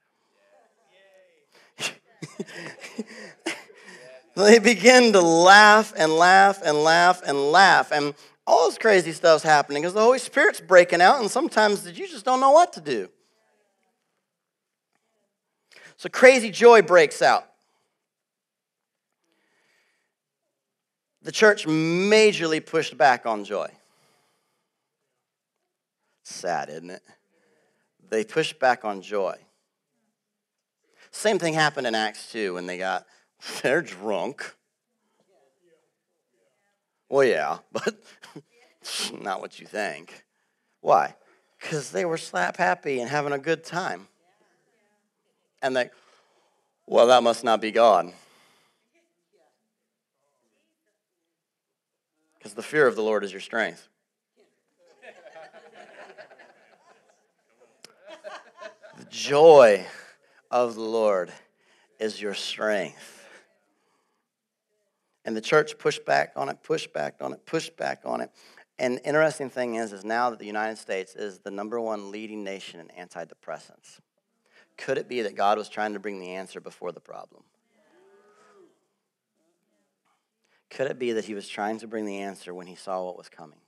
[4.34, 7.92] they begin to laugh and laugh and laugh and laugh.
[7.92, 8.14] And
[8.46, 12.24] all this crazy stuff's happening because the Holy Spirit's breaking out, and sometimes you just
[12.24, 13.08] don't know what to do.
[15.96, 17.44] So crazy joy breaks out.
[21.28, 23.68] The church majorly pushed back on joy.
[26.22, 27.02] Sad, isn't it?
[28.08, 29.36] They pushed back on joy.
[31.10, 33.04] Same thing happened in Acts 2 when they got,
[33.62, 34.54] they're drunk.
[37.10, 37.94] Well, yeah, but
[39.20, 40.24] not what you think.
[40.80, 41.14] Why?
[41.60, 44.08] Because they were slap happy and having a good time.
[45.60, 45.90] And they,
[46.86, 48.14] well, that must not be God.
[52.48, 53.90] Because the fear of the Lord is your strength.
[58.96, 59.84] the joy
[60.50, 61.30] of the Lord
[62.00, 63.28] is your strength.
[65.26, 68.30] And the church pushed back on it, pushed back on it, pushed back on it.
[68.78, 72.44] And interesting thing is, is now that the United States is the number one leading
[72.44, 74.00] nation in antidepressants.
[74.78, 77.42] Could it be that God was trying to bring the answer before the problem?
[80.70, 83.16] Could it be that he was trying to bring the answer when he saw what
[83.16, 83.60] was coming?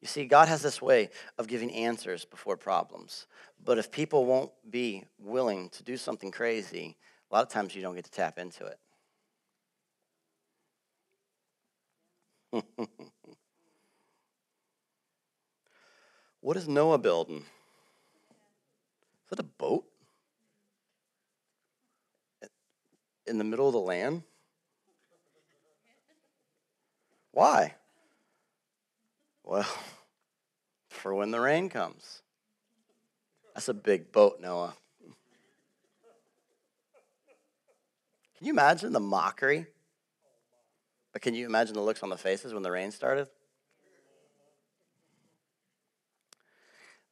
[0.00, 3.26] You see, God has this way of giving answers before problems.
[3.62, 6.96] But if people won't be willing to do something crazy,
[7.30, 8.78] a lot of times you don't get to tap into it.
[16.40, 17.44] what is Noah building?
[19.24, 19.89] Is that a boat?
[23.30, 24.24] In the middle of the land?
[27.30, 27.76] Why?
[29.44, 29.72] Well,
[30.88, 32.22] for when the rain comes.
[33.54, 34.74] That's a big boat, Noah.
[38.36, 39.68] Can you imagine the mockery?
[41.12, 43.28] But can you imagine the looks on the faces when the rain started?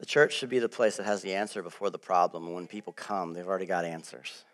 [0.01, 2.47] The church should be the place that has the answer before the problem.
[2.47, 4.45] And when people come, they've already got answers.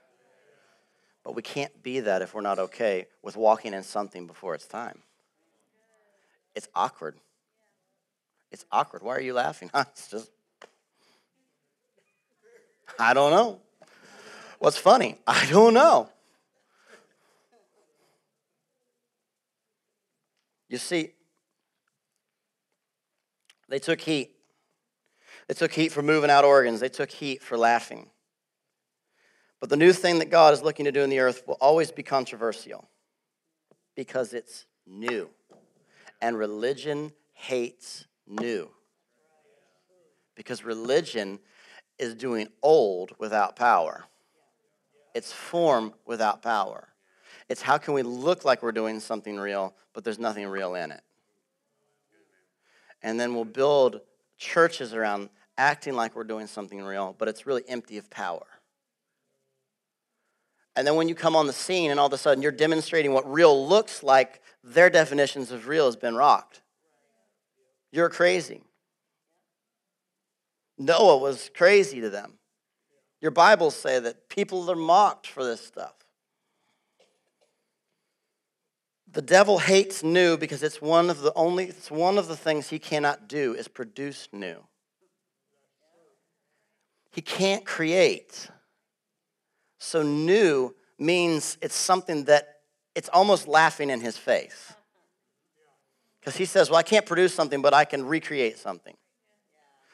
[1.24, 4.66] But we can't be that if we're not okay with walking in something before it's
[4.66, 5.02] time.
[6.54, 7.16] It's awkward.
[8.52, 9.02] It's awkward.
[9.02, 9.70] Why are you laughing?
[9.74, 10.30] it's just,
[12.98, 13.60] I don't know.
[14.58, 15.18] What's funny?
[15.26, 16.10] I don't know.
[20.68, 21.12] You see,
[23.68, 24.32] they took heat.
[25.48, 26.80] They took heat for moving out organs.
[26.80, 28.10] They took heat for laughing.
[29.64, 31.90] But the new thing that God is looking to do in the earth will always
[31.90, 32.86] be controversial
[33.96, 35.30] because it's new.
[36.20, 38.68] And religion hates new.
[40.34, 41.38] Because religion
[41.98, 44.04] is doing old without power,
[45.14, 46.88] it's form without power.
[47.48, 50.92] It's how can we look like we're doing something real, but there's nothing real in
[50.92, 51.00] it.
[53.02, 54.02] And then we'll build
[54.36, 58.44] churches around acting like we're doing something real, but it's really empty of power.
[60.76, 63.12] And then when you come on the scene and all of a sudden you're demonstrating
[63.12, 66.62] what real looks like, their definitions of real has been rocked.
[67.92, 68.62] You're crazy.
[70.76, 72.34] Noah was crazy to them.
[73.20, 75.94] Your Bibles say that people are mocked for this stuff.
[79.10, 82.68] The devil hates new because it's one of the only it's one of the things
[82.68, 84.56] he cannot do is produce new.
[87.12, 88.48] He can't create.
[89.84, 92.60] So new means it's something that
[92.94, 94.72] it's almost laughing in his face.
[96.18, 98.96] Because he says, Well, I can't produce something, but I can recreate something.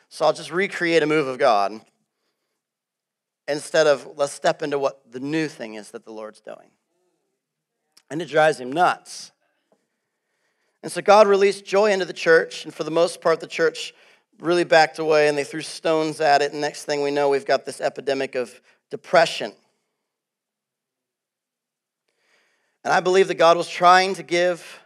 [0.09, 1.81] So I'll just recreate a move of God
[3.49, 6.71] instead of let's step into what the new thing is that the Lord's doing
[8.09, 9.33] and it drives him nuts.
[10.85, 13.93] And so God released joy into the church, and for the most part, the church
[14.39, 16.53] really backed away and they threw stones at it.
[16.53, 19.53] And next thing we know, we've got this epidemic of depression.
[22.85, 24.81] And I believe that God was trying to give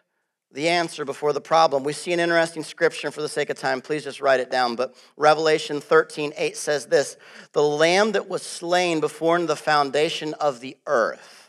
[0.52, 1.83] the answer before the problem.
[1.83, 4.76] We see an interesting scripture, for the sake of time, please just write it down.
[4.76, 7.16] But Revelation 13 8 says this
[7.52, 11.44] The lamb that was slain before the foundation of the earth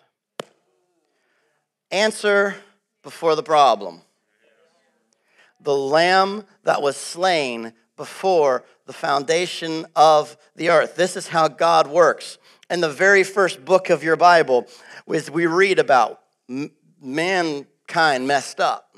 [1.91, 2.55] answer
[3.03, 4.01] before the problem.
[5.61, 10.95] The lamb that was slain before the foundation of the earth.
[10.95, 12.37] This is how God works.
[12.69, 14.67] In the very first book of your Bible,
[15.05, 16.21] we read about
[17.01, 18.95] mankind messed up.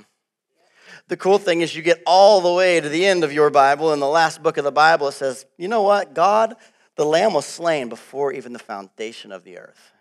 [1.07, 3.93] The cool thing is, you get all the way to the end of your Bible,
[3.93, 6.13] and the last book of the Bible, says, you know what?
[6.13, 6.55] God,
[6.95, 9.93] the lamb was slain before even the foundation of the earth.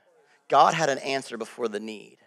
[0.48, 2.18] God had an answer before the need.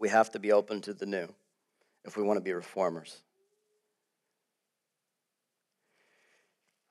[0.00, 1.28] We have to be open to the new
[2.04, 3.18] if we want to be reformers.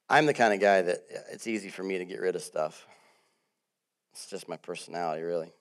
[0.08, 2.42] I'm the kind of guy that uh, it's easy for me to get rid of
[2.42, 2.88] stuff.
[4.12, 5.52] It's just my personality, really.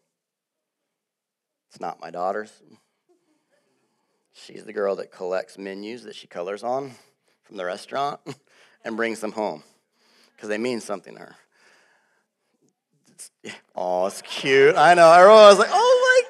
[1.68, 2.52] It's not my daughter's.
[4.32, 6.92] She's the girl that collects menus that she colors on
[7.42, 8.20] from the restaurant
[8.84, 9.62] and brings them home
[10.34, 11.36] because they mean something to her.
[13.12, 13.30] It's,
[13.74, 14.76] oh, it's cute.
[14.76, 15.12] I know.
[15.12, 16.27] Everyone was like, oh my.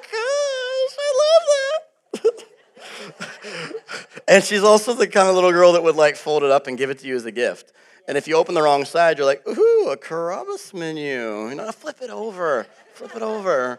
[4.29, 6.77] And she's also the kind of little girl that would like fold it up and
[6.77, 7.73] give it to you as a gift.
[8.07, 11.49] And if you open the wrong side, you're like, ooh, a Carrabba's menu.
[11.49, 13.79] You know, flip it over, flip it over.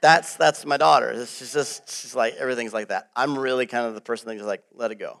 [0.00, 1.14] That's that's my daughter.
[1.26, 3.10] She's just she's like everything's like that.
[3.16, 5.20] I'm really kind of the person that's like, let it go.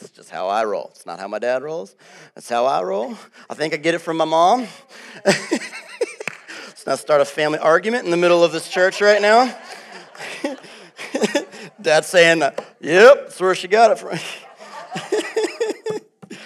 [0.00, 0.90] It's just how I roll.
[0.90, 1.96] It's not how my dad rolls.
[2.34, 3.16] That's how I roll.
[3.48, 4.66] I think I get it from my mom.
[5.24, 9.56] Let's not start a family argument in the middle of this church right now.
[11.86, 14.18] Dad's saying, "Yep, that's where she got it from."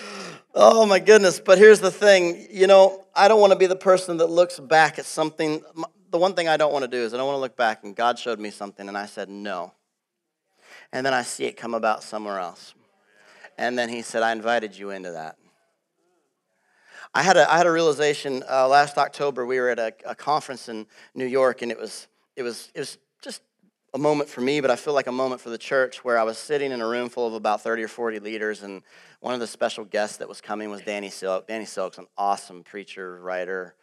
[0.55, 1.41] oh my goodness!
[1.41, 2.47] But here's the thing.
[2.51, 5.63] You know, I don't want to be the person that looks back at something
[6.11, 7.85] the one thing I don't want to do is I don't want to look back
[7.85, 9.73] and God showed me something and I said no.
[10.93, 12.75] And then I see it come about somewhere else.
[13.57, 15.37] And then he said, I invited you into that.
[17.15, 19.45] I had a, I had a realization uh, last October.
[19.47, 22.81] We were at a, a conference in New York, and it was, it, was, it
[22.81, 22.99] was
[23.93, 26.23] a moment for me, but I feel like a moment for the church where I
[26.23, 28.83] was sitting in a room full of about 30 or 40 leaders, and
[29.21, 31.49] one of the special guests that was coming was Danny Silk.
[31.49, 33.75] Danny Silk's an awesome preacher, writer,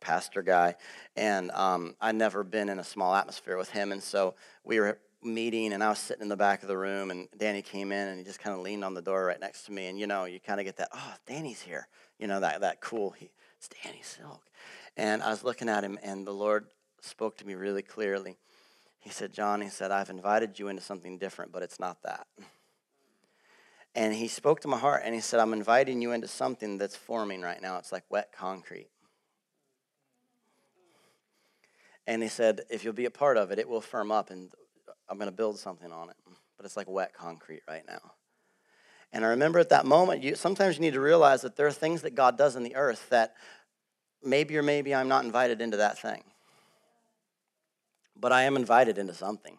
[0.00, 0.74] pastor guy,
[1.16, 3.90] and um, I'd never been in a small atmosphere with him.
[3.90, 4.34] And so
[4.64, 7.62] we were meeting, and I was sitting in the back of the room, and Danny
[7.62, 9.86] came in, and he just kind of leaned on the door right next to me.
[9.86, 11.88] And you know, you kind of get that, oh, Danny's here.
[12.18, 14.42] You know, that, that cool, he, it's Danny Silk.
[14.96, 16.66] And I was looking at him, and the Lord
[17.00, 18.36] spoke to me really clearly.
[19.00, 22.26] He said, John, he said, I've invited you into something different, but it's not that.
[23.94, 26.96] And he spoke to my heart and he said, I'm inviting you into something that's
[26.96, 27.78] forming right now.
[27.78, 28.90] It's like wet concrete.
[32.06, 34.50] And he said, if you'll be a part of it, it will firm up and
[35.08, 36.16] I'm going to build something on it.
[36.56, 38.12] But it's like wet concrete right now.
[39.12, 41.72] And I remember at that moment, you, sometimes you need to realize that there are
[41.72, 43.34] things that God does in the earth that
[44.22, 46.24] maybe or maybe I'm not invited into that thing.
[48.20, 49.58] But I am invited into something.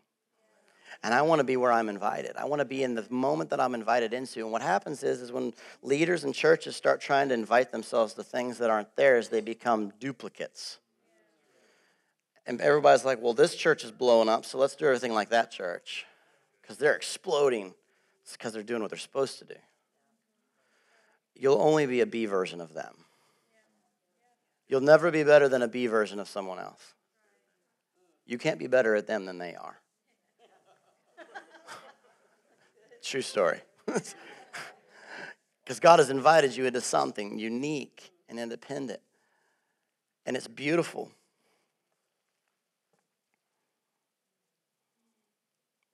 [1.02, 2.36] And I want to be where I'm invited.
[2.36, 4.42] I want to be in the moment that I'm invited into.
[4.42, 8.24] And what happens is, is when leaders and churches start trying to invite themselves to
[8.24, 10.80] things that aren't theirs, they become duplicates.
[12.46, 15.52] And everybody's like, well, this church is blowing up, so let's do everything like that
[15.52, 16.06] church.
[16.62, 17.74] Because they're exploding.
[18.24, 19.56] It's because they're doing what they're supposed to do.
[21.36, 22.94] You'll only be a B version of them.
[24.68, 26.94] You'll never be better than a B version of someone else.
[28.30, 29.82] You can't be better at them than they are.
[33.04, 33.60] True story.
[35.64, 39.02] Because God has invited you into something unique and independent.
[40.26, 41.12] And it's beautiful.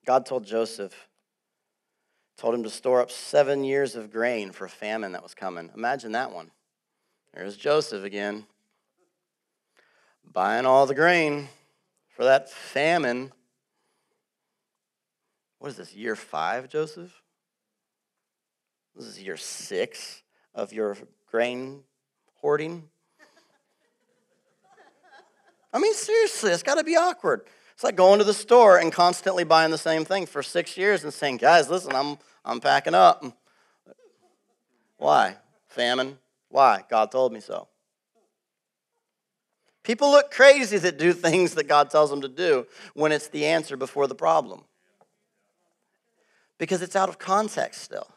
[0.05, 1.09] God told Joseph,
[2.37, 5.69] told him to store up seven years of grain for a famine that was coming.
[5.75, 6.51] Imagine that one.
[7.33, 8.45] There's Joseph again,
[10.23, 11.49] buying all the grain
[12.15, 13.31] for that famine.
[15.59, 17.11] What is this, year five, Joseph?
[18.95, 20.23] This is year six
[20.53, 20.95] of your
[21.29, 21.83] grain
[22.35, 22.87] hoarding.
[25.73, 27.41] I mean, seriously, it's got to be awkward.
[27.73, 31.03] It's like going to the store and constantly buying the same thing for six years
[31.03, 33.25] and saying, guys, listen, I'm, I'm packing up.
[34.95, 35.35] Why?
[35.67, 36.17] Famine?
[36.47, 36.85] Why?
[36.89, 37.67] God told me so.
[39.85, 43.45] People look crazy that do things that God tells them to do when it's the
[43.45, 44.63] answer before the problem.
[46.57, 48.07] Because it's out of context still.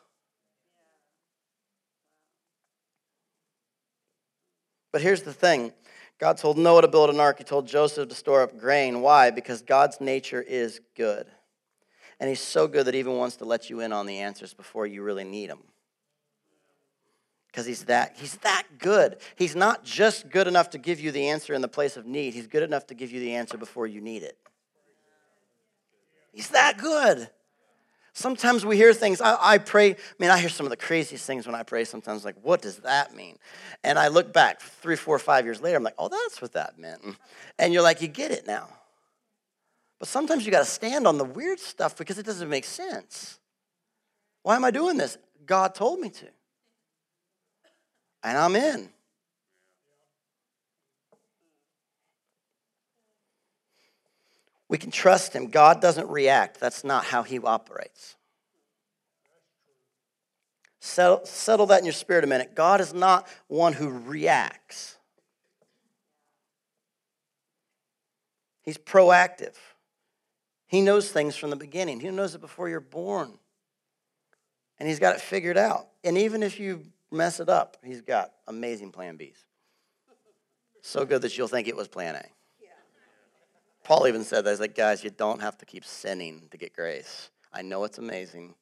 [4.92, 5.74] But here's the thing
[6.18, 7.36] God told Noah to build an ark.
[7.36, 9.02] He told Joseph to store up grain.
[9.02, 9.30] Why?
[9.30, 11.26] Because God's nature is good.
[12.18, 14.54] And He's so good that He even wants to let you in on the answers
[14.54, 15.62] before you really need them.
[17.48, 19.16] Because he's that, he's that good.
[19.36, 22.34] He's not just good enough to give you the answer in the place of need,
[22.34, 24.38] He's good enough to give you the answer before you need it.
[26.32, 27.30] He's that good.
[28.12, 31.24] Sometimes we hear things, I, I, pray, I mean, I hear some of the craziest
[31.24, 33.36] things when I pray sometimes, like, what does that mean?
[33.84, 36.78] And I look back three, four, five years later, I'm like, oh, that's what that
[36.78, 37.00] meant.
[37.60, 38.68] And you're like, you get it now.
[40.00, 43.38] But sometimes you got to stand on the weird stuff because it doesn't make sense.
[44.42, 45.16] Why am I doing this?
[45.46, 46.26] God told me to.
[48.22, 48.90] And I'm in.
[54.68, 55.48] We can trust him.
[55.48, 56.60] God doesn't react.
[56.60, 58.16] That's not how he operates.
[60.80, 62.54] Settle, settle that in your spirit a minute.
[62.54, 64.96] God is not one who reacts,
[68.62, 69.54] He's proactive.
[70.66, 73.38] He knows things from the beginning, He knows it before you're born.
[74.78, 75.88] And He's got it figured out.
[76.04, 79.44] And even if you mess it up, He's got amazing plan Bs.
[80.82, 82.24] So good that you'll think it was plan A.
[83.84, 84.50] Paul even said that.
[84.50, 87.30] He's like, guys, you don't have to keep sinning to get grace.
[87.52, 88.54] I know it's amazing,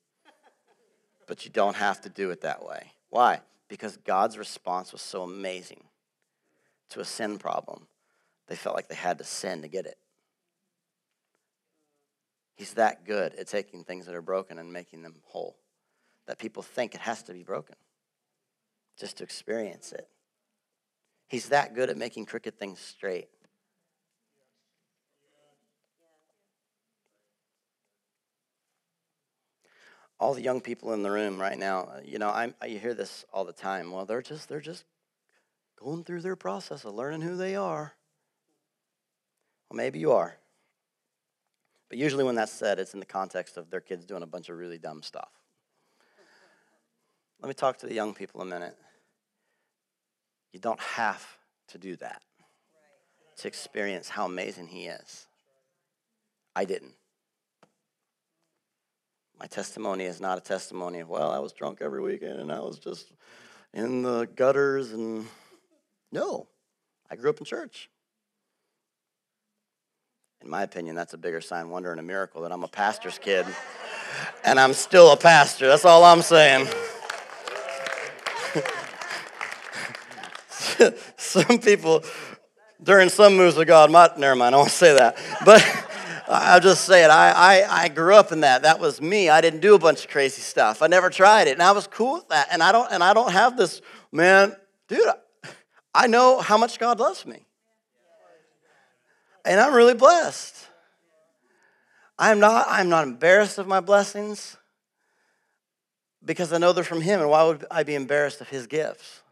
[1.26, 2.92] but you don't have to do it that way.
[3.10, 3.40] Why?
[3.68, 5.82] Because God's response was so amazing
[6.90, 7.88] to a sin problem,
[8.46, 9.98] they felt like they had to sin to get it.
[12.54, 15.56] He's that good at taking things that are broken and making them whole
[16.26, 17.76] that people think it has to be broken
[18.98, 20.08] just to experience it.
[21.28, 23.28] He's that good at making crooked things straight.
[30.18, 33.24] all the young people in the room right now, you know, I, I, hear this
[33.32, 33.90] all the time.
[33.90, 34.84] Well, they're just they're just
[35.78, 37.94] going through their process of learning who they are.
[39.68, 40.36] Well, maybe you are.
[41.88, 44.48] But usually when that's said, it's in the context of their kids doing a bunch
[44.48, 45.28] of really dumb stuff.
[47.40, 48.76] Let me talk to the young people a minute.
[50.56, 51.22] You don't have
[51.68, 52.22] to do that
[53.36, 55.26] to experience how amazing he is.
[56.56, 56.94] I didn't.
[59.38, 62.60] My testimony is not a testimony of, well, I was drunk every weekend and I
[62.60, 63.12] was just
[63.74, 65.26] in the gutters and
[66.10, 66.46] no,
[67.10, 67.90] I grew up in church.
[70.40, 73.18] In my opinion, that's a bigger sign, wonder, and a miracle that I'm a pastor's
[73.18, 73.44] kid
[74.42, 75.68] and I'm still a pastor.
[75.68, 76.66] That's all I'm saying.
[81.16, 82.04] some people,
[82.82, 85.16] during some moves of God, might, never mind, I won't say that.
[85.44, 85.64] But
[86.28, 87.10] I'll just say it.
[87.10, 88.62] I, I, I grew up in that.
[88.62, 89.28] That was me.
[89.28, 90.82] I didn't do a bunch of crazy stuff.
[90.82, 91.52] I never tried it.
[91.52, 92.48] And I was cool with that.
[92.50, 94.56] And I don't, and I don't have this, man,
[94.88, 95.06] dude,
[95.94, 97.46] I know how much God loves me.
[99.44, 100.54] And I'm really blessed.
[102.18, 104.56] I'm not, I'm not embarrassed of my blessings
[106.24, 107.20] because I know they're from Him.
[107.20, 109.22] And why would I be embarrassed of His gifts?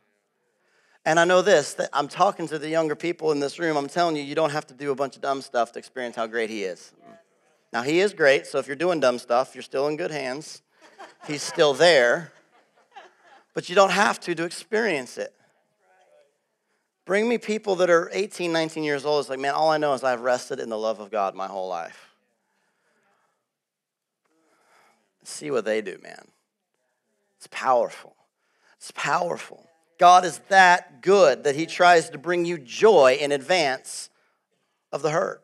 [1.07, 3.77] And I know this that I'm talking to the younger people in this room.
[3.77, 6.17] I'm telling you, you don't have to do a bunch of dumb stuff to experience
[6.17, 6.93] how great He is.
[7.73, 10.63] Now, He is great, so if you're doing dumb stuff, you're still in good hands.
[11.27, 12.33] He's still there,
[13.53, 15.35] but you don't have to to experience it.
[17.05, 19.21] Bring me people that are 18, 19 years old.
[19.21, 21.47] It's like, man, all I know is I've rested in the love of God my
[21.47, 22.09] whole life.
[25.23, 26.29] See what they do, man.
[27.37, 28.17] It's powerful.
[28.77, 29.64] It's powerful.
[29.99, 34.11] God is that good that He tries to bring you joy in advance
[34.93, 35.43] of the hurt.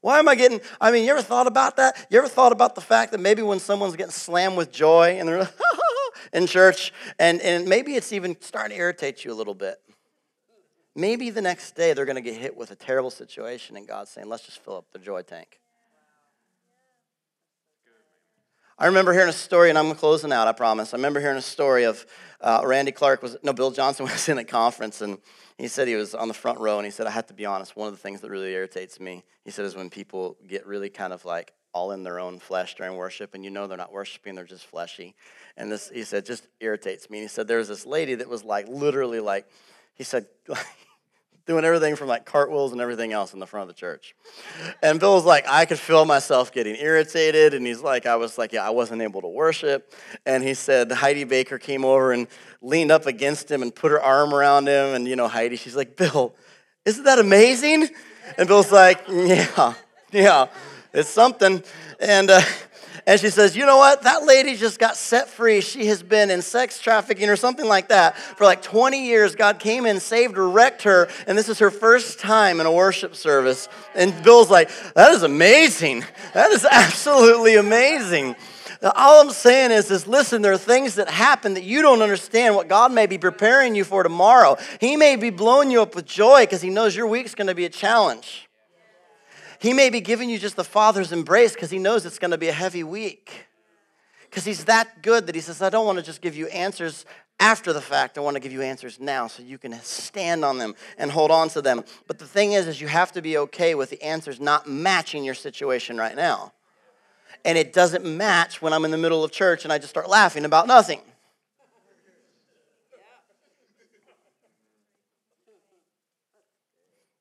[0.00, 2.06] Why am I getting, I mean, you ever thought about that?
[2.10, 5.28] You ever thought about the fact that maybe when someone's getting slammed with joy and
[5.28, 5.48] they're
[6.32, 9.78] in church, and, and maybe it's even starting to irritate you a little bit.
[10.94, 14.10] Maybe the next day they're going to get hit with a terrible situation, and God's
[14.10, 15.60] saying, let's just fill up the joy tank.
[18.78, 20.92] I remember hearing a story, and I'm closing out, I promise.
[20.92, 22.04] I remember hearing a story of
[22.42, 25.16] uh, Randy Clark was, no, Bill Johnson was in a conference, and
[25.56, 27.46] he said he was on the front row, and he said, I have to be
[27.46, 30.66] honest, one of the things that really irritates me, he said, is when people get
[30.66, 33.78] really kind of like all in their own flesh during worship, and you know they're
[33.78, 35.14] not worshiping, they're just fleshy.
[35.56, 37.18] And this, he said, just irritates me.
[37.18, 39.48] And he said, there was this lady that was like, literally like,
[39.94, 40.26] he said,
[41.46, 44.14] doing everything from like cartwheels and everything else in the front of the church.
[44.82, 47.54] And Bill was like, I could feel myself getting irritated.
[47.54, 49.94] And he's like, I was like, yeah, I wasn't able to worship.
[50.26, 52.26] And he said, Heidi Baker came over and
[52.60, 54.94] leaned up against him and put her arm around him.
[54.94, 56.34] And, you know, Heidi, she's like, Bill,
[56.84, 57.88] isn't that amazing?
[58.36, 59.74] And Bill's like, yeah,
[60.10, 60.46] yeah,
[60.92, 61.62] it's something.
[62.00, 62.42] And, uh,
[63.06, 64.02] and she says, You know what?
[64.02, 65.60] That lady just got set free.
[65.60, 69.34] She has been in sex trafficking or something like that for like 20 years.
[69.34, 72.72] God came in, saved her, wrecked her, and this is her first time in a
[72.72, 73.68] worship service.
[73.94, 76.04] And Bill's like, That is amazing.
[76.34, 78.36] That is absolutely amazing.
[78.82, 82.02] Now, all I'm saying is, is listen, there are things that happen that you don't
[82.02, 84.56] understand what God may be preparing you for tomorrow.
[84.80, 87.54] He may be blowing you up with joy because He knows your week's going to
[87.54, 88.45] be a challenge.
[89.66, 92.38] He may be giving you just the Father's embrace because He knows it's going to
[92.38, 93.48] be a heavy week.
[94.30, 97.04] Because He's that good that He says, I don't want to just give you answers
[97.40, 98.16] after the fact.
[98.16, 101.32] I want to give you answers now so you can stand on them and hold
[101.32, 101.82] on to them.
[102.06, 105.24] But the thing is, is you have to be okay with the answers not matching
[105.24, 106.52] your situation right now.
[107.44, 110.08] And it doesn't match when I'm in the middle of church and I just start
[110.08, 111.00] laughing about nothing.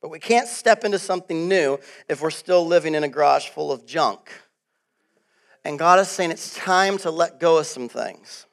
[0.06, 3.72] But we can't step into something new if we're still living in a garage full
[3.72, 4.32] of junk.
[5.64, 8.46] And God is saying it's time to let go of some things.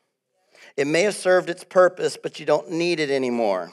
[0.78, 3.70] It may have served its purpose, but you don't need it anymore.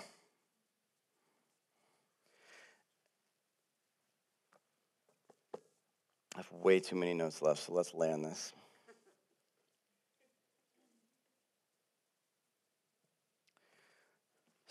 [6.35, 8.51] I have way too many notes left, so let's land this.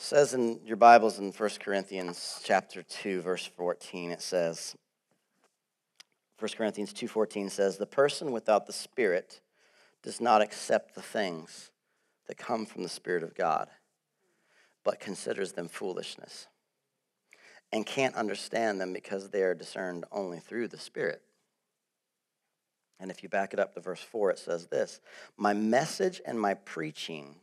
[0.01, 4.77] Says in your Bibles in 1 Corinthians chapter 2 verse 14 it says
[6.39, 9.41] 1 Corinthians 2:14 says the person without the spirit
[10.05, 11.73] does not accept the things
[12.29, 13.69] that come from the spirit of God
[14.85, 16.47] but considers them foolishness
[17.73, 21.23] and can't understand them because they are discerned only through the spirit.
[23.01, 25.01] And if you back it up to verse 4 it says this,
[25.37, 27.41] my message and my preaching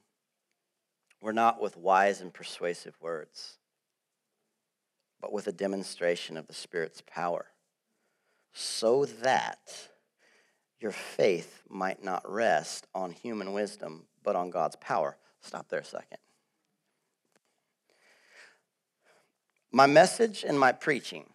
[1.25, 3.57] were not with wise and persuasive words,
[5.19, 7.47] but with a demonstration of the Spirit's power,
[8.53, 9.89] so that
[10.79, 15.17] your faith might not rest on human wisdom, but on God's power.
[15.41, 16.19] Stop there a second.
[19.71, 21.25] My message and my preaching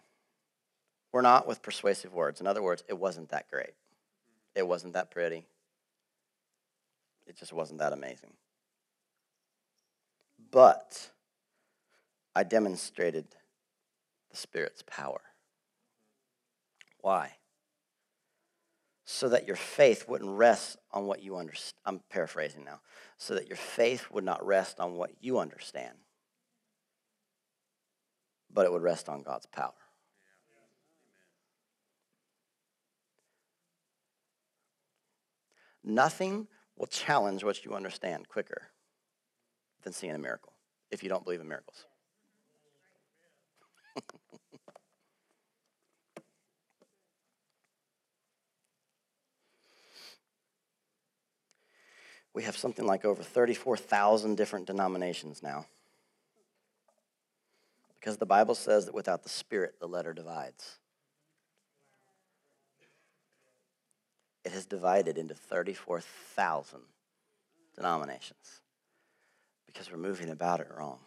[1.11, 2.39] were not with persuasive words.
[2.39, 3.73] In other words, it wasn't that great.
[4.55, 5.45] It wasn't that pretty.
[7.27, 8.31] It just wasn't that amazing
[10.51, 11.09] but
[12.35, 13.25] I demonstrated
[14.29, 15.21] the Spirit's power.
[16.99, 17.31] Why?
[19.05, 21.79] So that your faith wouldn't rest on what you understand.
[21.85, 22.81] I'm paraphrasing now.
[23.17, 25.97] So that your faith would not rest on what you understand,
[28.53, 29.73] but it would rest on God's power.
[35.83, 36.47] Nothing
[36.77, 38.70] will challenge what you understand quicker
[39.83, 40.53] than seeing a miracle
[40.89, 41.85] if you don't believe in miracles.
[52.33, 55.65] we have something like over 34,000 different denominations now.
[57.99, 60.77] Because the Bible says that without the Spirit, the letter divides.
[64.43, 66.79] It has divided into 34,000
[67.75, 68.61] denominations
[69.71, 70.99] because we're moving about it wrong.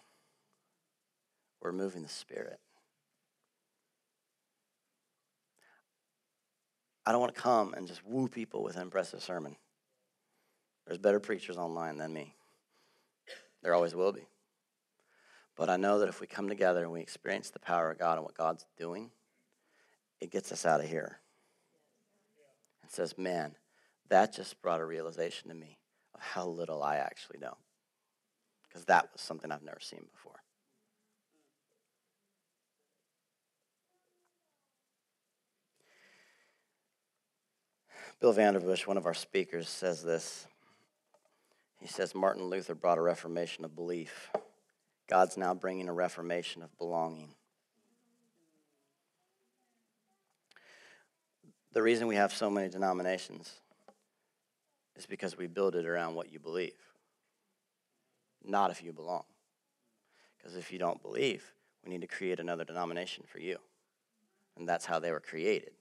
[1.60, 2.58] We're moving the Spirit.
[7.06, 9.56] I don't want to come and just woo people with an impressive sermon.
[10.86, 12.34] There's better preachers online than me.
[13.62, 14.26] There always will be.
[15.56, 18.16] But I know that if we come together and we experience the power of God
[18.16, 19.10] and what God's doing,
[20.20, 21.18] it gets us out of here.
[22.82, 23.56] And says, man,
[24.08, 25.78] that just brought a realization to me
[26.14, 27.56] of how little I actually know
[28.74, 30.32] because that was something I've never seen before.
[38.20, 40.48] Bill Vanderbush, one of our speakers, says this.
[41.78, 44.30] He says Martin Luther brought a reformation of belief.
[45.08, 47.28] God's now bringing a reformation of belonging.
[51.72, 53.52] The reason we have so many denominations
[54.96, 56.72] is because we build it around what you believe
[58.44, 59.24] not if you belong.
[60.36, 63.58] Because if you don't believe, we need to create another denomination for you.
[64.56, 65.72] And that's how they were created.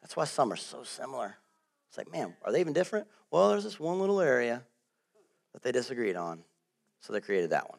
[0.00, 1.36] That's why some are so similar.
[1.88, 3.06] It's like, man, are they even different?
[3.30, 4.62] Well, there's this one little area
[5.52, 6.42] that they disagreed on,
[7.00, 7.78] so they created that one.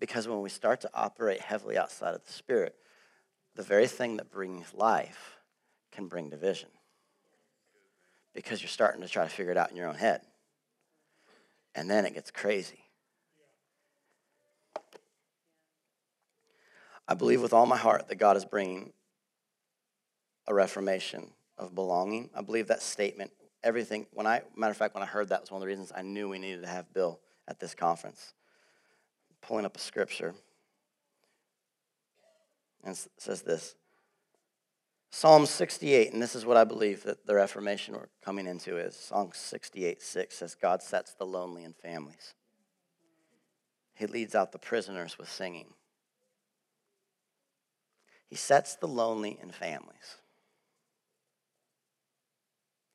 [0.00, 2.74] Because when we start to operate heavily outside of the Spirit,
[3.54, 5.38] the very thing that brings life
[5.92, 6.68] can bring division.
[8.34, 10.22] Because you're starting to try to figure it out in your own head.
[11.78, 12.80] And then it gets crazy.
[17.06, 18.92] I believe with all my heart that God is bringing
[20.48, 22.30] a reformation of belonging.
[22.34, 23.30] I believe that statement,
[23.62, 25.92] everything, when I, matter of fact, when I heard that was one of the reasons
[25.94, 28.34] I knew we needed to have Bill at this conference.
[29.40, 30.34] Pulling up a scripture.
[32.82, 33.76] And it says this
[35.10, 38.94] Psalm 68, and this is what I believe that the Reformation we're coming into is.
[38.94, 42.34] Psalm 68, 6 says, God sets the lonely in families.
[43.94, 45.72] He leads out the prisoners with singing.
[48.28, 50.18] He sets the lonely in families.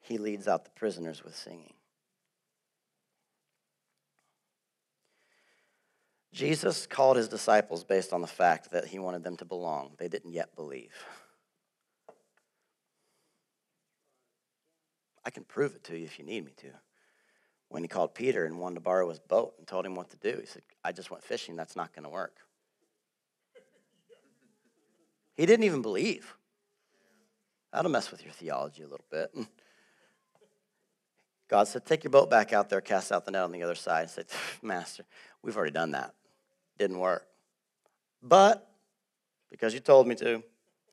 [0.01, 1.74] He leads out the prisoners with singing.
[6.32, 9.91] Jesus called his disciples based on the fact that he wanted them to belong.
[9.97, 10.93] They didn't yet believe.
[15.26, 16.68] I can prove it to you if you need me to.
[17.70, 20.18] When he called Peter and wanted to borrow his boat and told him what to
[20.18, 21.56] do, he said, I just went fishing.
[21.56, 22.38] That's not going to work.
[25.36, 26.36] He didn't even believe.
[27.72, 29.34] That'll mess with your theology a little bit.
[31.48, 33.74] God said, Take your boat back out there, cast out the net on the other
[33.74, 34.04] side.
[34.04, 34.28] I said,
[34.62, 35.04] Master,
[35.42, 36.14] we've already done that.
[36.78, 37.26] Didn't work.
[38.22, 38.70] But
[39.50, 40.44] because you told me to,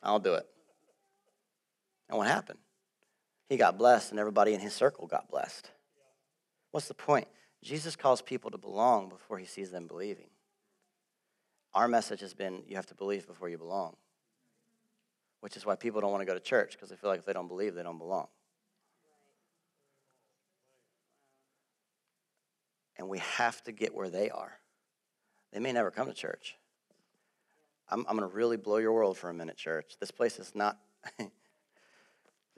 [0.02, 0.46] I'll do it.
[2.08, 2.58] And what happened?
[3.50, 5.72] He got blessed, and everybody in his circle got blessed.
[6.70, 7.26] What's the point?
[7.64, 10.28] Jesus calls people to belong before he sees them believing.
[11.74, 13.96] Our message has been you have to believe before you belong,
[15.40, 17.26] which is why people don't want to go to church because they feel like if
[17.26, 18.28] they don't believe, they don't belong.
[22.96, 24.52] And we have to get where they are.
[25.52, 26.56] They may never come to church.
[27.88, 29.96] I'm, I'm going to really blow your world for a minute, church.
[29.98, 30.78] This place is not,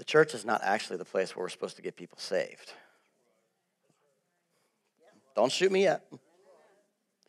[0.02, 2.72] the church is not actually the place where we're supposed to get people saved.
[5.36, 6.02] Don't shoot me yet.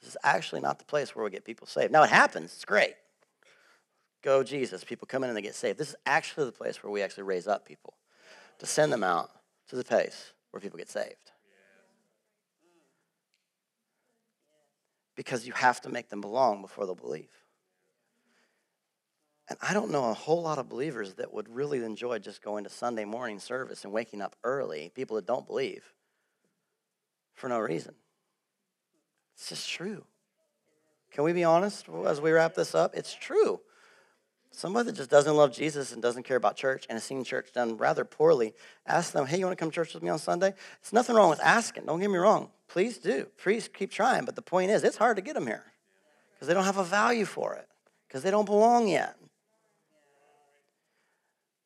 [0.02, 1.92] This is actually not the place where we get people saved.
[1.92, 2.96] Now, it happens, it's great.
[4.24, 4.84] Go, Jesus.
[4.84, 5.78] People come in and they get saved.
[5.78, 7.94] This is actually the place where we actually raise up people
[8.58, 9.30] to send them out
[9.70, 11.32] to the place where people get saved.
[15.16, 17.43] Because you have to make them belong before they'll believe.
[19.50, 22.64] And I don't know a whole lot of believers that would really enjoy just going
[22.64, 25.94] to Sunday morning service and waking up early, people that don't believe,
[27.34, 27.94] for no reason.
[29.36, 30.06] It's just true.
[31.12, 32.96] Can we be honest as we wrap this up?
[32.96, 33.60] It's true.
[34.52, 37.52] Somebody that just doesn't love Jesus and doesn't care about church and has seen church
[37.54, 38.54] done rather poorly,
[38.86, 40.54] ask them, hey, you want to come to church with me on Sunday?
[40.80, 41.86] It's nothing wrong with asking.
[41.86, 42.50] Don't get me wrong.
[42.68, 43.28] Please do.
[43.38, 44.26] Please keep trying.
[44.26, 45.66] But the point is, it's hard to get them here
[46.34, 47.68] because they don't have a value for it
[48.08, 49.16] because they don't belong yet.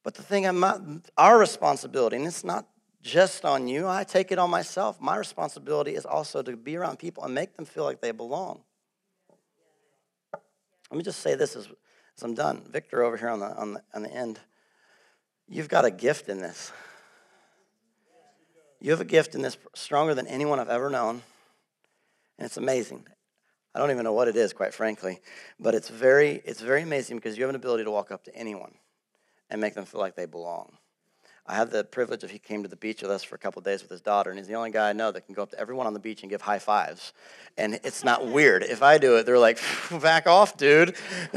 [0.08, 0.80] But the thing, I'm not,
[1.18, 2.66] our responsibility, and it's not
[3.02, 5.02] just on you, I take it on myself.
[5.02, 8.62] My responsibility is also to be around people and make them feel like they belong.
[10.32, 11.68] Let me just say this as,
[12.16, 12.64] as I'm done.
[12.72, 14.40] Victor over here on the, on, the, on the end,
[15.46, 16.72] you've got a gift in this.
[18.80, 21.22] You have a gift in this stronger than anyone I've ever known,
[22.38, 23.06] and it's amazing.
[23.76, 25.20] I don't even know what it is, quite frankly,
[25.60, 28.34] but it's very, it's very amazing because you have an ability to walk up to
[28.34, 28.72] anyone
[29.50, 30.72] and make them feel like they belong.
[31.50, 33.62] I had the privilege of he came to the beach with us for a couple
[33.62, 35.52] days with his daughter, and he's the only guy I know that can go up
[35.52, 37.14] to everyone on the beach and give high fives.
[37.58, 38.64] And it's not weird.
[38.64, 39.60] If I do it, they're like,
[40.02, 40.96] back off, dude.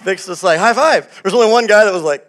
[0.00, 1.20] Vic's just like, high five.
[1.22, 2.26] There's only one guy that was like,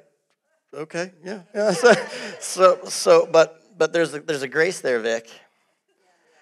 [0.74, 1.72] okay, yeah, yeah.
[1.74, 1.94] So,
[2.40, 5.28] so, so but but there's a, there's a grace there, Vic,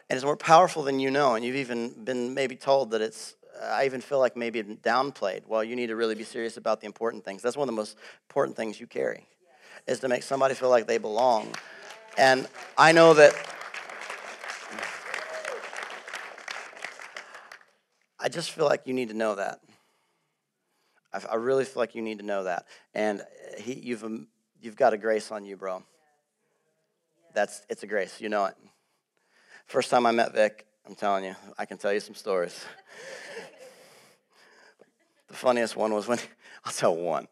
[0.10, 1.36] and it's more powerful than you know.
[1.36, 5.48] And you've even been maybe told that it's I even feel like maybe downplayed.
[5.48, 7.42] Well, you need to really be serious about the important things.
[7.42, 7.98] That's one of the most
[8.30, 9.28] important things you carry,
[9.88, 11.54] is to make somebody feel like they belong.
[12.18, 12.48] And
[12.78, 13.34] I know that
[18.20, 19.60] I just feel like you need to know that.
[21.14, 22.66] I, really feel like you need to know that.
[22.94, 23.22] And
[23.58, 24.28] he, you've, um,
[24.62, 25.84] you've got a grace on you, bro.
[27.34, 28.20] That's, it's a grace.
[28.20, 28.56] You know it.
[29.68, 32.66] First time I met Vic, I'm telling you, I can tell you some stories.
[35.36, 36.18] The funniest one was when,
[36.66, 37.28] I'll tell one.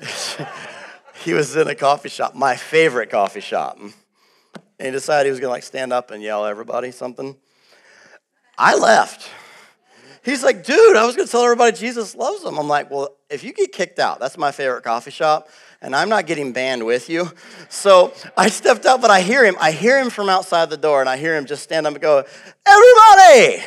[1.24, 3.78] he was in a coffee shop, my favorite coffee shop.
[3.78, 3.94] And
[4.78, 7.36] he decided he was gonna like stand up and yell everybody something.
[8.58, 9.30] I left.
[10.24, 12.58] He's like, dude, I was gonna tell everybody Jesus loves them.
[12.58, 15.48] I'm like, well, if you get kicked out, that's my favorite coffee shop,
[15.80, 17.30] and I'm not getting banned with you.
[17.70, 19.56] So I stepped out, but I hear him.
[19.58, 22.02] I hear him from outside the door, and I hear him just stand up and
[22.02, 22.24] go,
[22.66, 23.62] Everybody,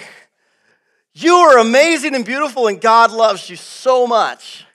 [1.15, 4.65] you are amazing and beautiful, and God loves you so much.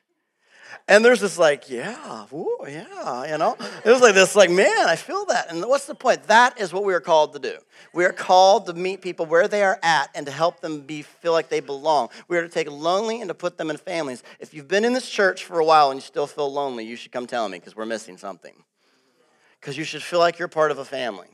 [0.89, 3.57] And there's this like, yeah, ooh, yeah, you know?
[3.85, 5.53] It was like this, like, man, I feel that.
[5.53, 6.25] And what's the point?
[6.25, 7.59] That is what we are called to do.
[7.93, 11.03] We are called to meet people where they are at and to help them be
[11.03, 12.09] feel like they belong.
[12.27, 14.23] We are to take lonely and to put them in families.
[14.41, 16.97] If you've been in this church for a while and you still feel lonely, you
[16.97, 18.55] should come tell me because we're missing something.
[19.61, 21.29] Because you should feel like you're part of a family.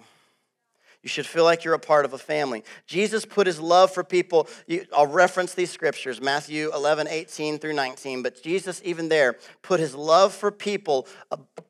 [1.07, 2.65] You should feel like you're a part of a family.
[2.89, 4.49] Jesus put his love for people.
[4.93, 8.25] I'll reference these scriptures, Matthew 11, 18 through 19.
[8.25, 11.07] But Jesus, even there, put his love for people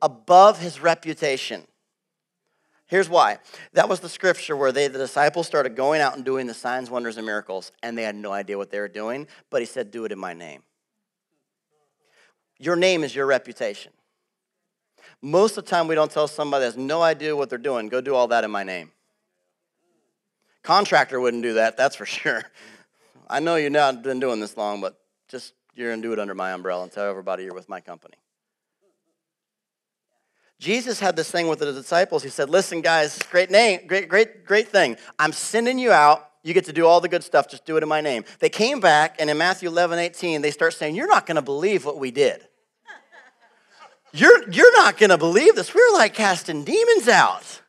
[0.00, 1.66] above his reputation.
[2.86, 3.36] Here's why.
[3.74, 6.88] That was the scripture where they, the disciples started going out and doing the signs,
[6.88, 9.90] wonders, and miracles, and they had no idea what they were doing, but he said,
[9.90, 10.62] Do it in my name.
[12.58, 13.92] Your name is your reputation.
[15.20, 17.90] Most of the time, we don't tell somebody that has no idea what they're doing,
[17.90, 18.92] go do all that in my name.
[20.66, 22.42] Contractor wouldn't do that, that's for sure.
[23.28, 24.98] I know you've not been doing this long, but
[25.28, 27.80] just you're going to do it under my umbrella and tell everybody you're with my
[27.80, 28.16] company.
[30.58, 32.22] Jesus had this thing with the disciples.
[32.22, 34.96] He said, Listen, guys, great name, great, great, great thing.
[35.18, 36.30] I'm sending you out.
[36.42, 37.48] You get to do all the good stuff.
[37.48, 38.24] Just do it in my name.
[38.40, 41.42] They came back, and in Matthew 11, 18, they start saying, You're not going to
[41.42, 42.48] believe what we did.
[44.12, 45.74] You're, you're not going to believe this.
[45.74, 47.60] We were like casting demons out.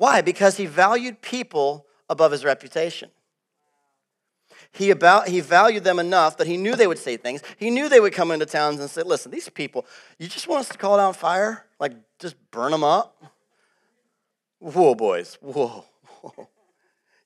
[0.00, 0.22] Why?
[0.22, 3.10] Because he valued people above his reputation.
[4.72, 7.42] He, about, he valued them enough that he knew they would say things.
[7.58, 9.84] He knew they would come into towns and say, Listen, these people,
[10.18, 11.66] you just want us to call down fire?
[11.78, 13.22] Like, just burn them up?
[14.58, 15.36] Whoa, boys.
[15.42, 15.84] Whoa.
[16.22, 16.48] Whoa.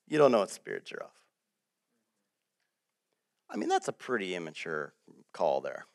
[0.06, 1.10] You don't know what spirit you're of.
[3.48, 4.92] I mean, that's a pretty immature
[5.32, 5.86] call there.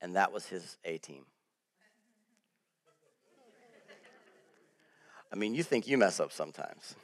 [0.00, 1.24] And that was his A team.
[5.32, 6.94] I mean, you think you mess up sometimes.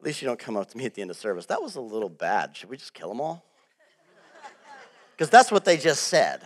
[0.00, 1.46] At least you don't come up to me at the end of service.
[1.46, 2.56] That was a little bad.
[2.56, 3.44] Should we just kill them all?
[5.12, 6.42] Because that's what they just said.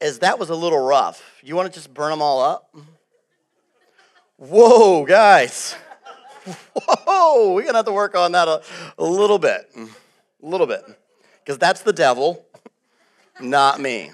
[0.00, 1.40] Is that was a little rough.
[1.42, 2.74] You want to just burn them all up?
[4.36, 5.76] Whoa, guys.
[6.74, 8.62] Whoa, we're going to have to work on that a,
[8.98, 9.70] a little bit.
[9.76, 10.84] A little bit.
[11.42, 12.46] Because that's the devil,
[13.40, 14.10] not me.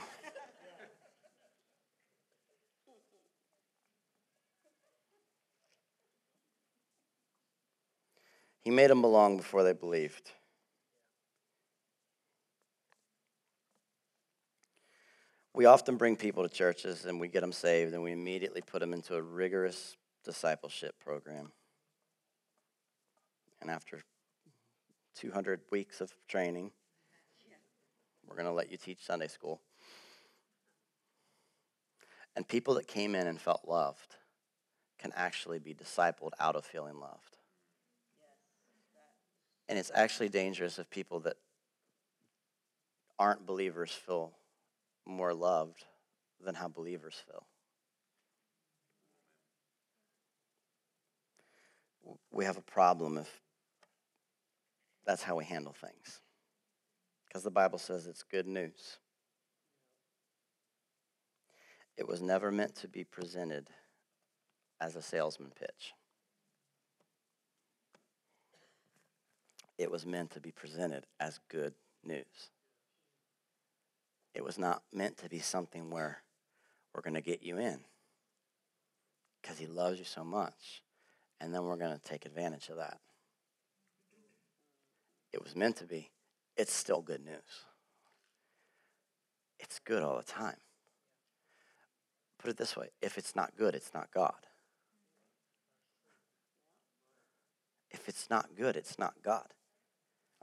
[8.63, 10.31] He made them belong before they believed.
[15.55, 18.81] We often bring people to churches and we get them saved and we immediately put
[18.81, 21.51] them into a rigorous discipleship program.
[23.61, 24.01] And after
[25.17, 26.71] 200 weeks of training,
[28.27, 29.61] we're going to let you teach Sunday school.
[32.37, 34.17] And people that came in and felt loved
[34.99, 37.30] can actually be discipled out of feeling loved.
[39.71, 41.37] And it's actually dangerous if people that
[43.21, 44.33] aren't believers feel
[45.07, 45.85] more loved
[46.45, 47.47] than how believers feel.
[52.33, 53.31] We have a problem if
[55.07, 56.21] that's how we handle things.
[57.29, 58.99] Because the Bible says it's good news.
[61.97, 63.69] It was never meant to be presented
[64.81, 65.93] as a salesman pitch.
[69.81, 71.73] It was meant to be presented as good
[72.05, 72.51] news.
[74.35, 76.23] It was not meant to be something where
[76.95, 77.81] we're going to get you in
[79.41, 80.83] because he loves you so much,
[81.41, 82.99] and then we're going to take advantage of that.
[85.33, 86.11] It was meant to be.
[86.59, 87.65] It's still good news.
[89.59, 90.59] It's good all the time.
[92.39, 94.47] Put it this way if it's not good, it's not God.
[97.91, 99.55] If it's not good, it's not God.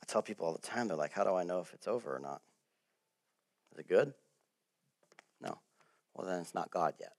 [0.02, 2.16] I tell people all the time, they're like, how do I know if it's over
[2.16, 2.42] or not?
[3.74, 4.14] Is it good?
[5.42, 5.60] No.
[6.14, 7.14] Well, then it's not God yet.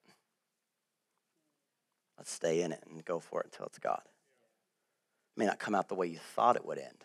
[2.17, 4.03] Let's stay in it and go for it until it's God.
[4.05, 7.05] It may not come out the way you thought it would end,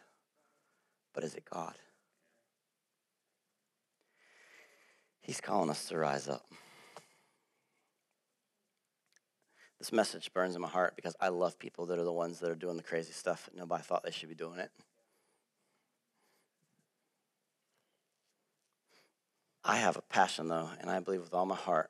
[1.13, 1.75] but is it God?
[5.21, 6.45] He's calling us to rise up.
[9.79, 12.49] This message burns in my heart because I love people that are the ones that
[12.49, 14.71] are doing the crazy stuff that nobody thought they should be doing it.
[19.65, 21.89] I have a passion, though, and I believe with all my heart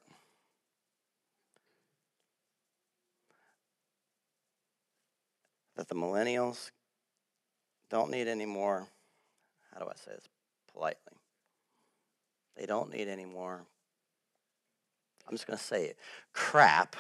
[5.75, 6.69] that the millennials
[7.89, 8.87] don't need any more,
[9.71, 10.27] how do I say this
[10.71, 11.17] politely?
[12.55, 13.65] They don't need any more,
[15.27, 15.97] I'm just going to say it,
[16.31, 16.95] crap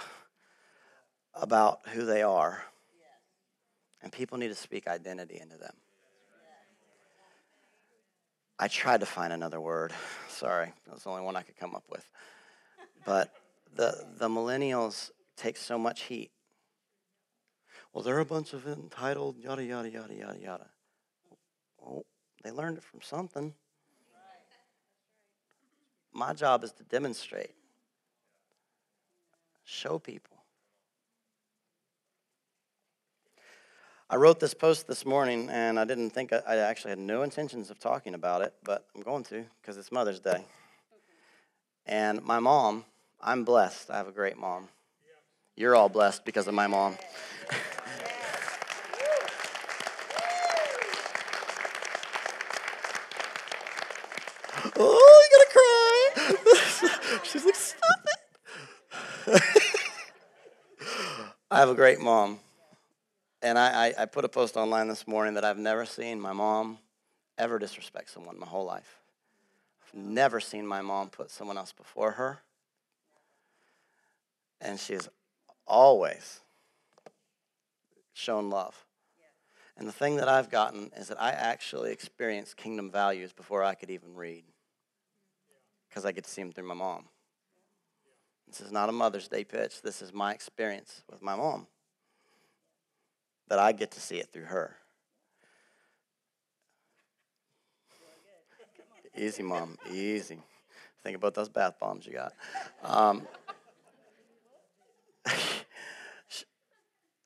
[1.35, 2.63] about who they are.
[4.01, 5.75] And people need to speak identity into them.
[8.63, 9.91] I tried to find another word.
[10.29, 12.09] Sorry, that's the only one I could come up with.
[13.03, 13.29] But
[13.75, 16.31] the, the millennials take so much heat.
[17.91, 20.67] Well, they're a bunch of entitled, yada, yada, yada, yada, yada.
[21.77, 22.05] Well,
[22.41, 23.53] they learned it from something.
[26.13, 27.51] My job is to demonstrate,
[29.65, 30.32] show people.
[34.13, 37.23] I wrote this post this morning, and I didn't think I, I actually had no
[37.23, 40.45] intentions of talking about it, but I'm going to because it's Mother's Day.
[41.87, 42.85] And my mom,
[43.19, 43.89] I'm blessed.
[43.89, 44.67] I have a great mom.
[45.55, 46.95] You're all blessed because of my mom.
[54.77, 57.19] oh, I'm gonna cry.
[57.23, 58.05] She's like, stop
[59.25, 59.41] it.
[61.49, 62.37] I have a great mom
[63.43, 66.31] and I, I, I put a post online this morning that I've never seen my
[66.31, 66.79] mom
[67.37, 69.01] ever disrespect someone my whole life.
[69.85, 72.39] I've never seen my mom put someone else before her.
[74.61, 75.09] And she's
[75.67, 76.39] always
[78.13, 78.85] shown love.
[79.75, 83.73] And the thing that I've gotten is that I actually experienced kingdom values before I
[83.73, 84.43] could even read
[85.89, 87.05] because I get to see them through my mom.
[88.47, 89.81] This is not a Mother's Day pitch.
[89.81, 91.67] This is my experience with my mom.
[93.49, 94.77] That I get to see it through her.
[99.15, 99.77] Easy, mom.
[99.91, 100.39] Easy.
[101.03, 102.33] Think about those bath bombs you got.
[102.83, 103.27] Um,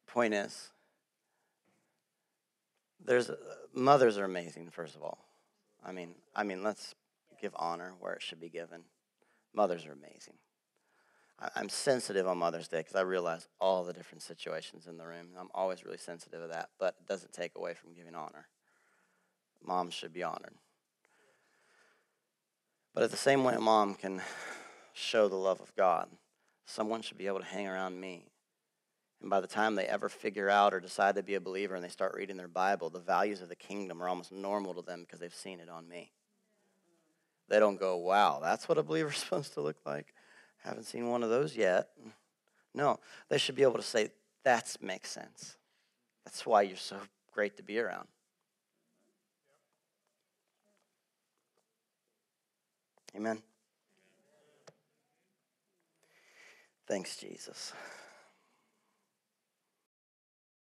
[0.07, 0.70] point is,
[3.05, 3.30] there's
[3.74, 4.70] mothers are amazing.
[4.72, 5.20] First of all,
[5.86, 6.95] I mean, I mean, let's
[7.39, 8.82] give honor where it should be given.
[9.53, 10.34] Mothers are amazing.
[11.55, 15.27] I'm sensitive on Mother's Day because I realize all the different situations in the room.
[15.39, 18.47] I'm always really sensitive of that, but it doesn't take away from giving honor.
[19.63, 20.55] Moms should be honored.
[22.93, 24.21] But at the same way a mom can
[24.93, 26.09] show the love of God,
[26.65, 28.25] someone should be able to hang around me.
[29.21, 31.83] And by the time they ever figure out or decide to be a believer and
[31.83, 35.01] they start reading their Bible, the values of the kingdom are almost normal to them
[35.01, 36.11] because they've seen it on me.
[37.47, 40.13] They don't go, wow, that's what a believer's supposed to look like.
[40.68, 41.88] Haven't seen one of those yet.
[42.74, 42.99] No,
[43.30, 44.09] they should be able to say,
[44.43, 45.55] that makes sense.
[46.26, 46.97] That's why you're so
[47.32, 48.07] great to be around.
[53.15, 53.41] Amen.
[56.86, 57.72] Thanks, Jesus.